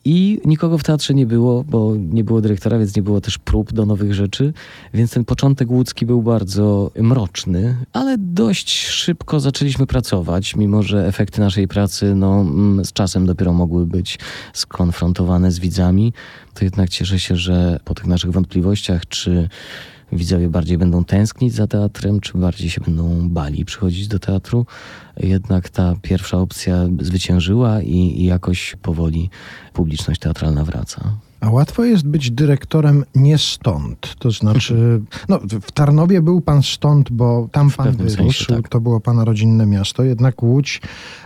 i 0.05 0.41
nikogo 0.45 0.77
w 0.77 0.83
teatrze 0.83 1.13
nie 1.13 1.25
było, 1.25 1.63
bo 1.63 1.93
nie 1.95 2.23
było 2.23 2.41
dyrektora, 2.41 2.79
więc 2.79 2.95
nie 2.95 3.01
było 3.01 3.21
też 3.21 3.37
prób 3.37 3.73
do 3.73 3.85
nowych 3.85 4.13
rzeczy. 4.13 4.53
Więc 4.93 5.11
ten 5.11 5.25
początek 5.25 5.71
łódzki 5.71 6.05
był 6.05 6.21
bardzo 6.21 6.91
mroczny, 6.95 7.75
ale 7.93 8.17
dość 8.17 8.87
szybko 8.87 9.39
zaczęliśmy 9.39 9.87
pracować, 9.87 10.55
mimo 10.55 10.83
że 10.83 11.07
efekty 11.07 11.41
naszej 11.41 11.67
pracy 11.67 12.15
no, 12.15 12.41
mm, 12.41 12.85
z 12.85 12.93
czasem 12.93 13.25
dopiero 13.25 13.53
mogły 13.53 13.85
być 13.85 14.19
skonfrontowane 14.53 15.51
z 15.51 15.59
widzami. 15.59 16.13
To 16.53 16.65
jednak 16.65 16.89
cieszę 16.89 17.19
się, 17.19 17.35
że 17.35 17.79
po 17.85 17.93
tych 17.93 18.05
naszych 18.05 18.31
wątpliwościach, 18.31 19.05
czy 19.05 19.49
widzowie 20.11 20.49
bardziej 20.49 20.77
będą 20.77 21.03
tęsknić 21.03 21.53
za 21.53 21.67
teatrem, 21.67 22.19
czy 22.19 22.37
bardziej 22.37 22.69
się 22.69 22.81
będą 22.81 23.29
bali 23.29 23.65
przychodzić 23.65 24.07
do 24.07 24.19
teatru. 24.19 24.65
Jednak 25.17 25.69
ta 25.69 25.95
pierwsza 26.01 26.37
opcja 26.37 26.87
zwyciężyła 27.01 27.81
i, 27.81 27.97
i 27.97 28.25
jakoś 28.25 28.75
powoli 28.81 29.29
publiczność 29.73 30.19
teatralna 30.19 30.65
wraca. 30.65 31.17
A 31.43 31.49
łatwo 31.49 31.83
jest 31.83 32.07
być 32.07 32.31
dyrektorem 32.31 33.05
nie 33.15 33.37
stąd. 33.37 34.15
To 34.19 34.31
znaczy, 34.31 35.01
no, 35.29 35.39
w 35.61 35.71
Tarnowie 35.71 36.21
był 36.21 36.41
pan 36.41 36.63
stąd, 36.63 37.11
bo 37.11 37.49
tam 37.51 37.71
pan 37.71 37.91
wyrósł, 37.91 38.15
sensie, 38.15 38.45
tak. 38.45 38.69
to 38.69 38.81
było 38.81 38.99
pana 38.99 39.25
rodzinne 39.25 39.65
miasto. 39.65 40.03
Jednak 40.03 40.43
Łódź 40.43 40.81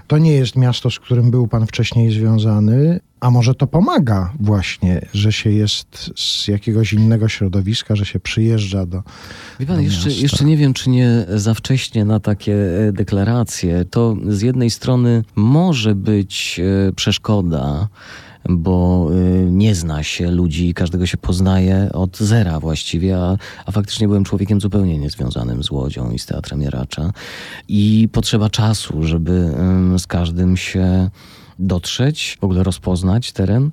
to 0.08 0.18
nie 0.18 0.32
jest 0.32 0.56
miasto, 0.56 0.90
z 0.92 1.00
którym 1.00 1.32
był 1.32 1.48
pan 1.48 1.68
wcześniej 1.68 2.12
związany. 2.12 3.00
A 3.20 3.32
może 3.32 3.56
to 3.56 3.68
pomaga 3.68 4.34
właśnie, 4.40 5.02
że 5.14 5.34
się 5.34 5.50
jest 5.50 6.12
z 6.16 6.48
jakiegoś 6.48 6.94
innego 6.94 7.30
środowiska, 7.30 7.96
że 7.96 8.06
się 8.06 8.20
przyjeżdża 8.20 8.86
do. 8.86 9.04
Wie 9.60 9.66
pan, 9.66 9.76
do 9.76 9.82
jeszcze, 9.82 10.12
jeszcze 10.12 10.46
nie 10.46 10.58
wiem, 10.58 10.74
czy 10.74 10.90
nie 10.90 11.26
za 11.36 11.54
wcześnie 11.54 12.06
na 12.06 12.20
takie 12.20 12.56
e, 12.88 12.92
deklaracje. 12.92 13.86
To 13.86 14.16
z 14.28 14.42
jednej 14.42 14.70
strony 14.70 15.24
może 15.36 15.96
być 15.96 16.62
e, 16.90 16.94
przeszkoda 16.94 17.88
bo 18.50 19.10
y, 19.12 19.52
nie 19.52 19.76
zna 19.76 20.04
się 20.04 20.32
ludzi, 20.32 20.74
każdego 20.74 21.06
się 21.06 21.18
poznaje 21.18 21.90
od 21.94 22.18
zera 22.18 22.60
właściwie, 22.60 23.18
a, 23.18 23.38
a 23.66 23.72
faktycznie 23.72 24.08
byłem 24.08 24.24
człowiekiem 24.24 24.62
zupełnie 24.62 24.98
niezwiązanym 24.98 25.64
z 25.64 25.72
Łodzią 25.72 26.12
i 26.12 26.20
z 26.20 26.26
Teatrem 26.26 26.62
Jaracza. 26.62 27.12
I 27.68 28.10
potrzeba 28.12 28.50
czasu, 28.50 29.04
żeby 29.04 29.54
z 29.98 30.08
każdym 30.08 30.58
się 30.58 31.10
dotrzeć, 31.60 32.38
w 32.41 32.43
ogóle 32.43 32.63
rozpoznać 32.63 33.32
teren. 33.32 33.72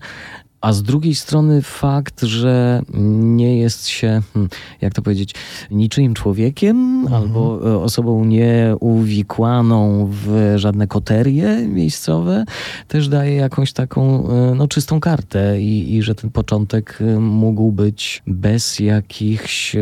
A 0.64 0.72
z 0.72 0.82
drugiej 0.82 1.14
strony 1.14 1.62
fakt, 1.62 2.22
że 2.22 2.82
nie 3.18 3.58
jest 3.58 3.88
się, 3.88 4.22
hmm, 4.32 4.50
jak 4.80 4.94
to 4.94 5.02
powiedzieć, 5.02 5.34
niczyim 5.70 6.14
człowiekiem 6.14 7.00
mhm. 7.00 7.22
albo 7.22 7.70
e, 7.70 7.78
osobą 7.78 8.24
nieuwikłaną 8.24 10.08
w 10.10 10.54
żadne 10.56 10.86
koterie 10.86 11.68
miejscowe, 11.68 12.44
też 12.88 13.08
daje 13.08 13.36
jakąś 13.36 13.72
taką 13.72 14.28
e, 14.28 14.54
no, 14.54 14.68
czystą 14.68 15.00
kartę 15.00 15.60
i, 15.60 15.94
i 15.94 16.02
że 16.02 16.14
ten 16.14 16.30
początek 16.30 16.98
e, 17.00 17.20
mógł 17.20 17.72
być 17.72 18.22
bez 18.26 18.78
jakichś 18.80 19.76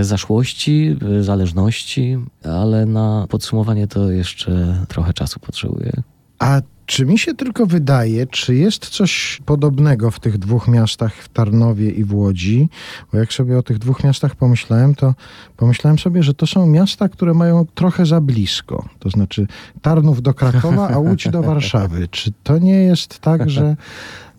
zaszłości, 0.00 0.96
zależności, 1.20 2.18
ale 2.44 2.86
na 2.86 3.26
podsumowanie 3.28 3.86
to 3.86 4.10
jeszcze 4.10 4.84
trochę 4.88 5.12
czasu 5.12 5.40
potrzebuje. 5.40 5.92
A 6.38 6.60
czy 6.86 7.06
mi 7.06 7.18
się 7.18 7.34
tylko 7.34 7.66
wydaje, 7.66 8.26
czy 8.26 8.54
jest 8.54 8.88
coś 8.88 9.40
podobnego 9.46 10.10
w 10.10 10.20
tych 10.20 10.38
dwóch 10.38 10.68
miastach, 10.68 11.14
w 11.14 11.28
Tarnowie 11.28 11.90
i 11.90 12.04
w 12.04 12.14
Łodzi? 12.14 12.68
Bo 13.12 13.18
jak 13.18 13.32
sobie 13.32 13.58
o 13.58 13.62
tych 13.62 13.78
dwóch 13.78 14.04
miastach 14.04 14.36
pomyślałem, 14.36 14.94
to 14.94 15.14
pomyślałem 15.56 15.98
sobie, 15.98 16.22
że 16.22 16.34
to 16.34 16.46
są 16.46 16.66
miasta, 16.66 17.08
które 17.08 17.34
mają 17.34 17.66
trochę 17.74 18.06
za 18.06 18.20
blisko. 18.20 18.88
To 18.98 19.10
znaczy 19.10 19.46
Tarnów 19.82 20.22
do 20.22 20.34
Krakowa, 20.34 20.88
a 20.88 20.98
Łódź 20.98 21.28
do 21.28 21.42
Warszawy. 21.42 22.08
Czy 22.08 22.32
to 22.42 22.58
nie 22.58 22.82
jest 22.82 23.18
tak, 23.18 23.50
że 23.50 23.76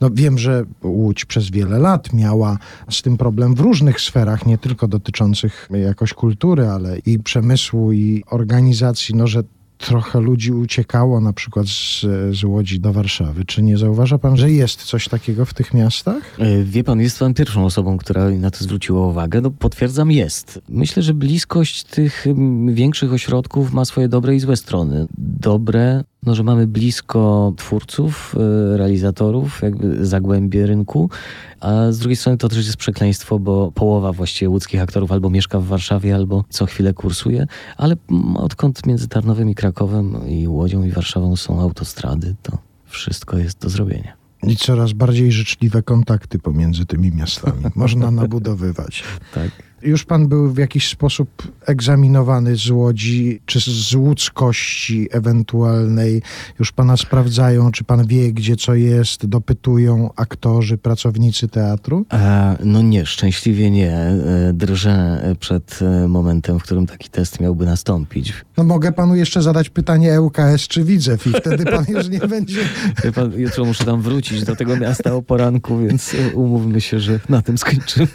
no 0.02 0.10
wiem, 0.14 0.38
że 0.38 0.64
Łódź 0.84 1.26
przez 1.26 1.50
wiele 1.50 1.80
lat 1.80 2.14
miała 2.14 2.58
z 2.90 3.02
tym 3.02 3.18
problem 3.18 3.56
w 3.56 3.60
różnych 3.60 4.02
sferach, 4.02 4.46
nie 4.46 4.58
tylko 4.58 4.88
dotyczących 4.88 5.70
jakoś 5.72 6.14
kultury, 6.14 6.68
ale 6.68 6.98
i 7.00 7.20
przemysłu, 7.20 7.92
i 7.92 8.24
organizacji, 8.30 9.16
no 9.16 9.28
że 9.28 9.44
trochę 9.78 10.20
ludzi 10.20 10.52
uciekało 10.52 11.22
na 11.22 11.34
przykład 11.34 11.68
z, 11.68 12.02
z 12.38 12.44
Łodzi 12.44 12.80
do 12.80 12.94
Warszawy. 12.94 13.46
Czy 13.46 13.63
nie 13.63 13.78
zauważa 13.78 14.18
pan, 14.18 14.38
że 14.38 14.52
jest 14.52 14.84
coś 14.84 15.08
takiego 15.08 15.46
w 15.46 15.54
tych 15.54 15.74
miastach? 15.74 16.40
E, 16.40 16.63
wie 16.63 16.84
pan, 16.84 17.02
jest 17.02 17.20
pan 17.20 17.34
pierwszą 17.34 17.66
osobą, 17.66 17.98
która 17.98 18.30
na 18.30 18.52
to 18.52 18.63
zwróciła 18.63 19.08
uwagę. 19.08 19.42
No 19.42 19.52
potwierdzam, 19.52 20.12
jest. 20.12 20.62
Myślę, 20.70 21.04
że 21.04 21.13
bliskość 21.13 21.84
tych 21.84 22.26
większych 22.68 23.13
ośrodków 23.13 23.74
ma 23.74 23.86
swoje 23.86 24.08
dobre 24.08 24.36
i 24.36 24.40
złe 24.40 24.58
strony. 24.58 25.08
Dobre 25.18 26.04
no, 26.28 26.36
że 26.36 26.44
mamy 26.44 26.68
blisko 26.68 27.54
twórców, 27.58 28.36
y, 28.74 28.78
realizatorów, 28.78 29.62
jakby 29.62 30.06
zagłębie 30.06 30.68
rynku, 30.68 31.10
a 31.60 31.92
z 31.92 32.00
drugiej 32.00 32.16
strony 32.16 32.38
to 32.38 32.50
też 32.50 32.58
jest 32.58 32.78
przekleństwo, 32.78 33.40
bo 33.40 33.72
połowa 33.72 34.13
właściwie 34.13 34.50
łódzkich 34.50 34.82
aktorów 34.82 35.12
albo 35.12 35.30
mieszka 35.30 35.60
w 35.60 35.66
Warszawie, 35.66 36.16
albo 36.16 36.44
co 36.50 36.66
chwilę 36.66 36.94
kursuje, 36.94 37.48
ale 37.78 37.96
odkąd 38.36 38.86
między 38.86 39.08
Tarnowem 39.08 39.50
i 39.50 39.56
Krakowem 39.56 40.28
i 40.30 40.48
Łodzią 40.48 40.84
i 40.84 40.92
Warszawą 40.92 41.36
są 41.36 41.62
autostrady, 41.62 42.36
to 42.42 42.58
wszystko 42.86 43.38
jest 43.38 43.60
do 43.62 43.70
zrobienia. 43.70 44.13
I 44.44 44.56
coraz 44.56 44.94
bardziej 44.94 45.32
życzliwe 45.32 45.84
kontakty 45.84 46.40
pomiędzy 46.40 46.86
tymi 46.86 47.12
miastami. 47.12 47.63
Można 47.76 48.12
nabudowywać. 48.22 49.04
tak. 49.34 49.67
Już 49.82 50.06
pan 50.06 50.28
był 50.28 50.54
w 50.54 50.58
jakiś 50.58 50.90
sposób 50.90 51.30
egzaminowany 51.66 52.56
z 52.56 52.70
Łodzi, 52.70 53.42
czy 53.46 53.60
z 53.60 53.94
łódzkości 53.94 55.08
ewentualnej? 55.12 56.22
Już 56.60 56.72
pana 56.72 56.98
sprawdzają, 56.98 57.72
czy 57.72 57.84
pan 57.84 58.08
wie, 58.08 58.34
gdzie 58.34 58.56
co 58.56 58.76
jest? 58.76 59.26
Dopytują 59.26 60.10
aktorzy, 60.16 60.78
pracownicy 60.78 61.48
teatru? 61.48 62.06
E, 62.13 62.58
no 62.63 62.82
nie, 62.82 63.06
szczęśliwie 63.06 63.72
nie. 63.72 63.92
E, 63.92 64.54
drżę 64.54 65.22
przed 65.40 65.80
e, 65.82 66.08
momentem, 66.08 66.60
w 66.60 66.63
którym 66.63 66.88
taki 66.88 67.10
test 67.10 67.40
miałby 67.40 67.66
nastąpić. 67.66 68.34
No 68.58 68.63
mogę 68.63 68.92
panu 68.92 69.16
jeszcze 69.16 69.42
zadać 69.42 69.70
pytanie 69.70 70.22
ŁKS, 70.22 70.68
czy 70.68 70.84
widzę 70.84 71.18
i 71.26 71.30
wtedy 71.30 71.66
pan 71.66 71.86
już 71.88 72.10
nie 72.10 72.20
będzie... 72.38 72.62
Pan, 73.16 73.32
jutro 73.34 73.66
muszę 73.66 73.86
tam 73.86 74.02
wrócić 74.02 74.44
do 74.44 74.56
tego 74.56 74.78
miasta 74.78 75.13
o 75.13 75.22
poranku, 75.22 75.78
więc 75.78 76.16
umówmy 76.34 76.82
się, 76.82 77.00
że 77.00 77.20
na 77.30 77.42
tym 77.42 77.58
skończymy. 77.58 78.08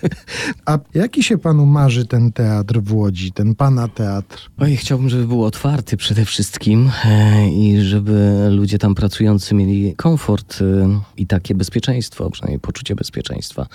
A 0.66 0.79
jaki 0.94 1.22
się 1.22 1.38
panu 1.53 1.67
marzy 1.67 2.07
ten 2.07 2.33
teatr 2.33 2.81
w 2.81 2.95
Łodzi, 2.95 3.33
ten 3.33 3.55
pana 3.55 3.88
teatr? 3.88 4.51
Oj, 4.59 4.77
chciałbym, 4.77 5.09
żeby 5.09 5.27
był 5.27 5.45
otwarty 5.45 5.97
przede 5.97 6.25
wszystkim 6.25 6.91
e, 7.05 7.49
i 7.49 7.81
żeby 7.81 8.49
ludzie 8.51 8.79
tam 8.79 8.95
pracujący 8.95 9.55
mieli 9.55 9.95
komfort 9.97 10.59
e, 10.61 11.01
i 11.17 11.27
takie 11.27 11.55
bezpieczeństwo, 11.55 12.31
przynajmniej 12.31 12.61
poczucie 12.61 12.95
bezpieczeństwa. 12.95 13.67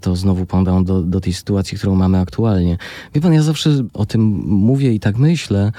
To 0.00 0.16
znowu 0.16 0.46
podam 0.46 0.84
do, 0.84 1.02
do 1.02 1.20
tej 1.20 1.32
sytuacji, 1.32 1.78
którą 1.78 1.94
mamy 1.94 2.18
aktualnie. 2.18 2.78
Wie 3.14 3.20
pan, 3.20 3.32
ja 3.32 3.42
zawsze 3.42 3.70
o 3.94 4.06
tym 4.06 4.22
mówię 4.46 4.92
i 4.92 5.00
tak 5.00 5.16
myślę, 5.16 5.72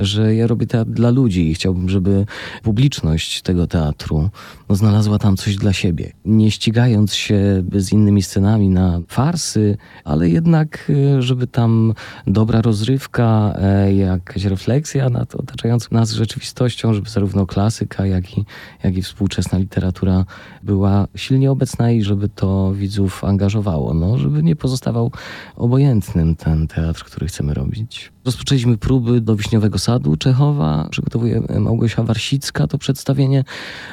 że 0.00 0.34
ja 0.34 0.46
robię 0.46 0.66
teatr 0.66 0.90
dla 0.90 1.10
ludzi 1.10 1.50
i 1.50 1.54
chciałbym, 1.54 1.88
żeby 1.88 2.26
publiczność 2.62 3.42
tego 3.42 3.66
teatru 3.66 4.30
no, 4.68 4.76
znalazła 4.76 5.18
tam 5.18 5.36
coś 5.36 5.56
dla 5.56 5.72
siebie. 5.72 6.12
Nie 6.24 6.50
ścigając 6.50 7.14
się 7.14 7.64
z 7.76 7.92
innymi 7.92 8.22
scenami 8.22 8.68
na 8.68 9.00
farsy, 9.08 9.76
ale 10.04 10.28
jednak, 10.28 10.85
e, 10.90 11.22
żeby 11.22 11.46
tam 11.46 11.94
dobra 12.26 12.62
rozrywka, 12.62 13.54
e, 13.58 13.94
jakaś 13.94 14.44
refleksja 14.44 15.08
nad 15.08 15.34
otaczającą 15.34 15.88
nas 15.90 16.12
rzeczywistością, 16.12 16.94
żeby 16.94 17.10
zarówno 17.10 17.46
klasyka, 17.46 18.06
jak 18.06 18.38
i, 18.38 18.44
jak 18.82 18.96
i 18.96 19.02
współczesna 19.02 19.58
literatura 19.58 20.24
była 20.62 21.08
silnie 21.14 21.50
obecna 21.50 21.90
i 21.90 22.02
żeby 22.02 22.28
to 22.28 22.72
widzów 22.74 23.24
angażowało. 23.24 23.94
No, 23.94 24.18
żeby 24.18 24.42
nie 24.42 24.56
pozostawał 24.56 25.12
obojętnym 25.56 26.36
ten 26.36 26.66
teatr, 26.66 27.04
który 27.04 27.26
chcemy 27.26 27.54
robić. 27.54 28.15
Rozpoczęliśmy 28.26 28.78
próby 28.78 29.20
do 29.20 29.36
Wiśniowego 29.36 29.78
Sadu 29.78 30.16
Czechowa. 30.16 30.88
Przygotowuje 30.90 31.42
Małgosia 31.60 32.02
Warsicka 32.02 32.66
to 32.66 32.78
przedstawienie 32.78 33.44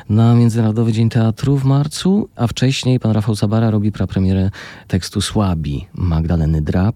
na 0.09 0.35
Międzynarodowy 0.35 0.91
Dzień 0.91 1.09
Teatru 1.09 1.57
w 1.57 1.63
marcu, 1.63 2.29
a 2.35 2.47
wcześniej 2.47 2.99
pan 2.99 3.11
Rafał 3.11 3.35
Sabara 3.35 3.71
robi 3.71 3.91
prapremierę 3.91 4.51
tekstu 4.87 5.21
Słabi 5.21 5.87
Magdaleny 5.95 6.61
Drab, 6.61 6.95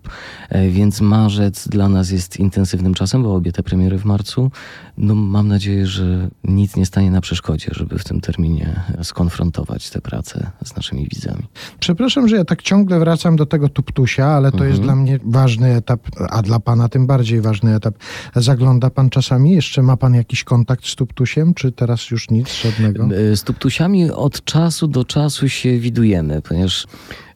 e, 0.49 0.69
więc 0.69 1.01
marzec 1.01 1.67
dla 1.67 1.89
nas 1.89 2.11
jest 2.11 2.39
intensywnym 2.39 2.93
czasem, 2.93 3.23
bo 3.23 3.35
obie 3.35 3.51
te 3.51 3.63
premiery 3.63 3.97
w 3.97 4.05
marcu. 4.05 4.51
No, 4.97 5.15
mam 5.15 5.47
nadzieję, 5.47 5.87
że 5.87 6.29
nic 6.43 6.75
nie 6.75 6.85
stanie 6.85 7.11
na 7.11 7.21
przeszkodzie, 7.21 7.69
żeby 7.71 7.99
w 7.99 8.03
tym 8.03 8.21
terminie 8.21 8.81
skonfrontować 9.03 9.89
te 9.89 10.01
prace 10.01 10.51
z 10.65 10.75
naszymi 10.75 11.07
widzami. 11.13 11.43
Przepraszam, 11.79 12.27
że 12.27 12.35
ja 12.35 12.45
tak 12.45 12.61
ciągle 12.61 12.99
wracam 12.99 13.35
do 13.35 13.45
tego 13.45 13.69
tuptusia, 13.69 14.25
ale 14.25 14.51
to 14.51 14.57
mhm. 14.57 14.71
jest 14.71 14.81
dla 14.81 14.95
mnie 14.95 15.19
ważny 15.23 15.75
etap, 15.75 16.01
a 16.29 16.41
dla 16.41 16.59
pana 16.59 16.89
tym 16.89 17.07
bardziej 17.07 17.27
bardziej 17.27 17.41
ważny 17.41 17.75
etap. 17.75 17.95
Zagląda 18.35 18.89
pan 18.89 19.09
czasami? 19.09 19.51
Jeszcze 19.51 19.81
ma 19.81 19.97
pan 19.97 20.13
jakiś 20.13 20.43
kontakt 20.43 20.87
z 20.87 20.95
Tuptusiem, 20.95 21.53
czy 21.53 21.71
teraz 21.71 22.09
już 22.11 22.29
nic, 22.29 22.53
żadnego? 22.53 23.09
Z 23.35 23.43
Tuptusiami 23.43 24.11
od 24.11 24.43
czasu 24.43 24.87
do 24.87 25.05
czasu 25.05 25.49
się 25.49 25.79
widujemy, 25.79 26.41
ponieważ 26.41 26.87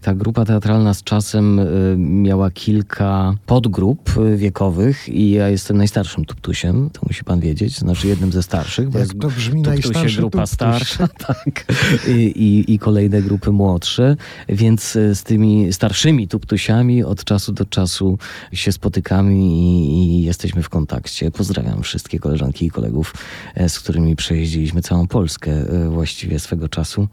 ta 0.01 0.15
grupa 0.15 0.45
teatralna 0.45 0.93
z 0.93 1.03
czasem 1.03 1.59
y, 1.59 1.95
miała 1.97 2.51
kilka 2.51 3.33
podgrup 3.45 4.17
y, 4.17 4.37
wiekowych 4.37 5.09
i 5.09 5.31
ja 5.31 5.49
jestem 5.49 5.77
najstarszym 5.77 6.25
tuptusiem, 6.25 6.89
to 6.89 7.01
musi 7.07 7.23
pan 7.23 7.39
wiedzieć, 7.39 7.77
znaczy 7.77 8.07
jednym 8.07 8.31
ze 8.31 8.43
starszych. 8.43 8.93
Jak 8.93 9.07
to 9.21 9.27
brzmi 9.27 9.61
najstarszy 9.61 10.17
grupa 10.17 10.37
tuptuś. 10.37 10.53
starsza, 10.53 11.07
tak, 11.27 11.65
I, 12.07 12.11
i, 12.11 12.73
i, 12.73 12.79
kolejne 12.79 13.21
grupy 13.21 13.51
młodsze, 13.51 14.15
więc 14.49 14.95
y, 14.95 15.15
z 15.15 15.23
tymi 15.23 15.73
starszymi 15.73 16.27
tuptusiami 16.27 17.03
od 17.03 17.23
czasu 17.23 17.51
do 17.51 17.65
czasu 17.65 18.17
się 18.53 18.71
spotykamy 18.71 19.35
i, 19.35 20.19
i 20.19 20.23
jesteśmy 20.23 20.63
w 20.63 20.69
kontakcie. 20.69 21.31
Pozdrawiam 21.31 21.81
wszystkie 21.83 22.19
koleżanki 22.19 22.65
i 22.65 22.69
kolegów, 22.69 23.13
e, 23.55 23.69
z 23.69 23.79
którymi 23.79 24.15
przejeździliśmy 24.15 24.81
całą 24.81 25.07
Polskę 25.07 25.51
e, 25.51 25.89
właściwie 25.89 26.39
swego 26.39 26.69
czasu 26.69 27.07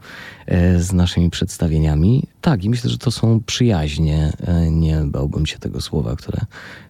e, 0.45 0.79
z 0.79 0.93
naszymi 0.93 1.29
przedstawieniami. 1.29 2.23
Tak, 2.41 2.63
i 2.63 2.69
myślę, 2.69 2.78
że 2.83 2.97
to 2.97 3.11
są 3.11 3.41
przyjaźnie. 3.45 4.33
E, 4.47 4.71
nie 4.71 5.01
bałbym 5.05 5.45
się 5.45 5.59
tego 5.59 5.81
słowa, 5.81 6.15
które 6.15 6.41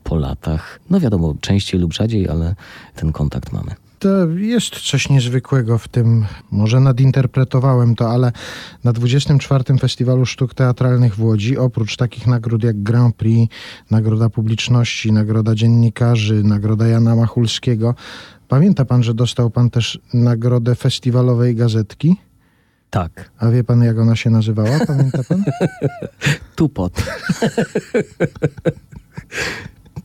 po 0.04 0.16
latach, 0.16 0.80
no 0.90 1.00
wiadomo, 1.00 1.36
częściej 1.42 1.80
lub 1.80 1.94
rzadziej, 1.94 2.30
ale 2.30 2.56
ten 2.96 3.12
kontakt 3.12 3.52
mamy. 3.52 3.76
To 4.00 4.28
jest 4.28 4.80
coś 4.92 5.10
niezwykłego 5.10 5.78
w 5.78 5.88
tym, 5.88 6.26
może 6.52 6.80
nadinterpretowałem 6.80 7.96
to, 7.96 8.10
ale 8.10 8.32
na 8.84 8.94
24. 8.94 9.78
Festiwalu 9.80 10.26
Sztuk 10.26 10.54
Teatralnych 10.54 11.16
w 11.16 11.24
Łodzi, 11.24 11.58
oprócz 11.58 11.98
takich 11.98 12.28
nagród 12.28 12.64
jak 12.64 12.84
Grand 12.84 13.16
Prix, 13.16 13.54
Nagroda 13.92 14.30
Publiczności, 14.30 15.12
Nagroda 15.12 15.56
Dziennikarzy, 15.56 16.44
Nagroda 16.44 16.88
Jana 16.88 17.16
Machulskiego, 17.16 17.96
pamięta 18.48 18.86
pan, 18.86 19.04
że 19.04 19.14
dostał 19.14 19.50
pan 19.50 19.70
też 19.70 20.00
Nagrodę 20.14 20.76
Festiwalowej 20.76 21.56
Gazetki? 21.56 22.16
Tak. 22.90 23.32
A 23.38 23.50
wie 23.50 23.64
pan, 23.64 23.84
jak 23.84 23.98
ona 24.00 24.16
się 24.16 24.30
nazywała? 24.30 24.86
Pamięta 24.88 25.24
pan? 25.24 25.44
Tupot. 26.56 26.94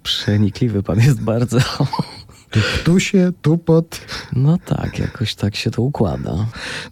Przenikliwy 0.03 0.83
pan 0.83 0.99
jest 1.01 1.21
bardzo. 1.21 1.59
Tu 2.55 2.61
ptusie, 2.61 3.33
tu 3.43 3.59
pot. 3.59 4.01
No 4.33 4.59
tak, 4.59 4.99
jakoś 4.99 5.35
tak 5.35 5.57
się 5.57 5.71
to 5.71 5.83
układa. 5.83 6.47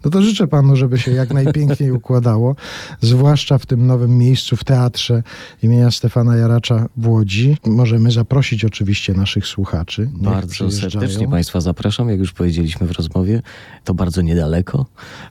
No 0.05 0.11
to 0.11 0.21
życzę 0.21 0.47
panu, 0.47 0.75
żeby 0.75 0.99
się 0.99 1.11
jak 1.11 1.33
najpiękniej 1.33 1.91
układało, 1.91 2.55
zwłaszcza 3.01 3.57
w 3.57 3.65
tym 3.65 3.87
nowym 3.87 4.17
miejscu 4.17 4.55
w 4.55 4.63
teatrze 4.63 5.23
imienia 5.63 5.91
Stefana 5.91 6.35
Jaracza 6.35 6.85
w 6.97 7.07
Łodzi. 7.07 7.57
Możemy 7.65 8.11
zaprosić 8.11 8.65
oczywiście 8.65 9.13
naszych 9.13 9.47
słuchaczy. 9.47 10.09
Niech 10.13 10.21
Bardzo 10.21 10.71
serdecznie 10.71 11.27
Państwa 11.27 11.61
zapraszam, 11.61 12.09
jak 12.09 12.19
już 12.19 12.33
powiedzieliśmy 12.33 12.87
w 12.87 12.91
rozmowie. 12.91 13.41
To 13.83 13.93
bardzo 13.93 14.21
niedaleko 14.21 14.85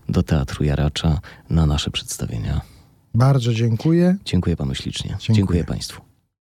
do 0.09 0.23
Teatru 0.23 0.65
Jaracza 0.65 1.21
na 1.51 1.67
nasze 1.67 1.91
przedstawienia. 1.91 2.61
Bardzo 3.15 3.55
dziękuję. 3.55 4.17
Dziękuję 4.25 4.57
Panu 4.57 4.75
ślicznie. 4.75 5.11
Dziękuję. 5.11 5.37
Dziękuję 5.37 5.65
Państwu. 5.65 6.12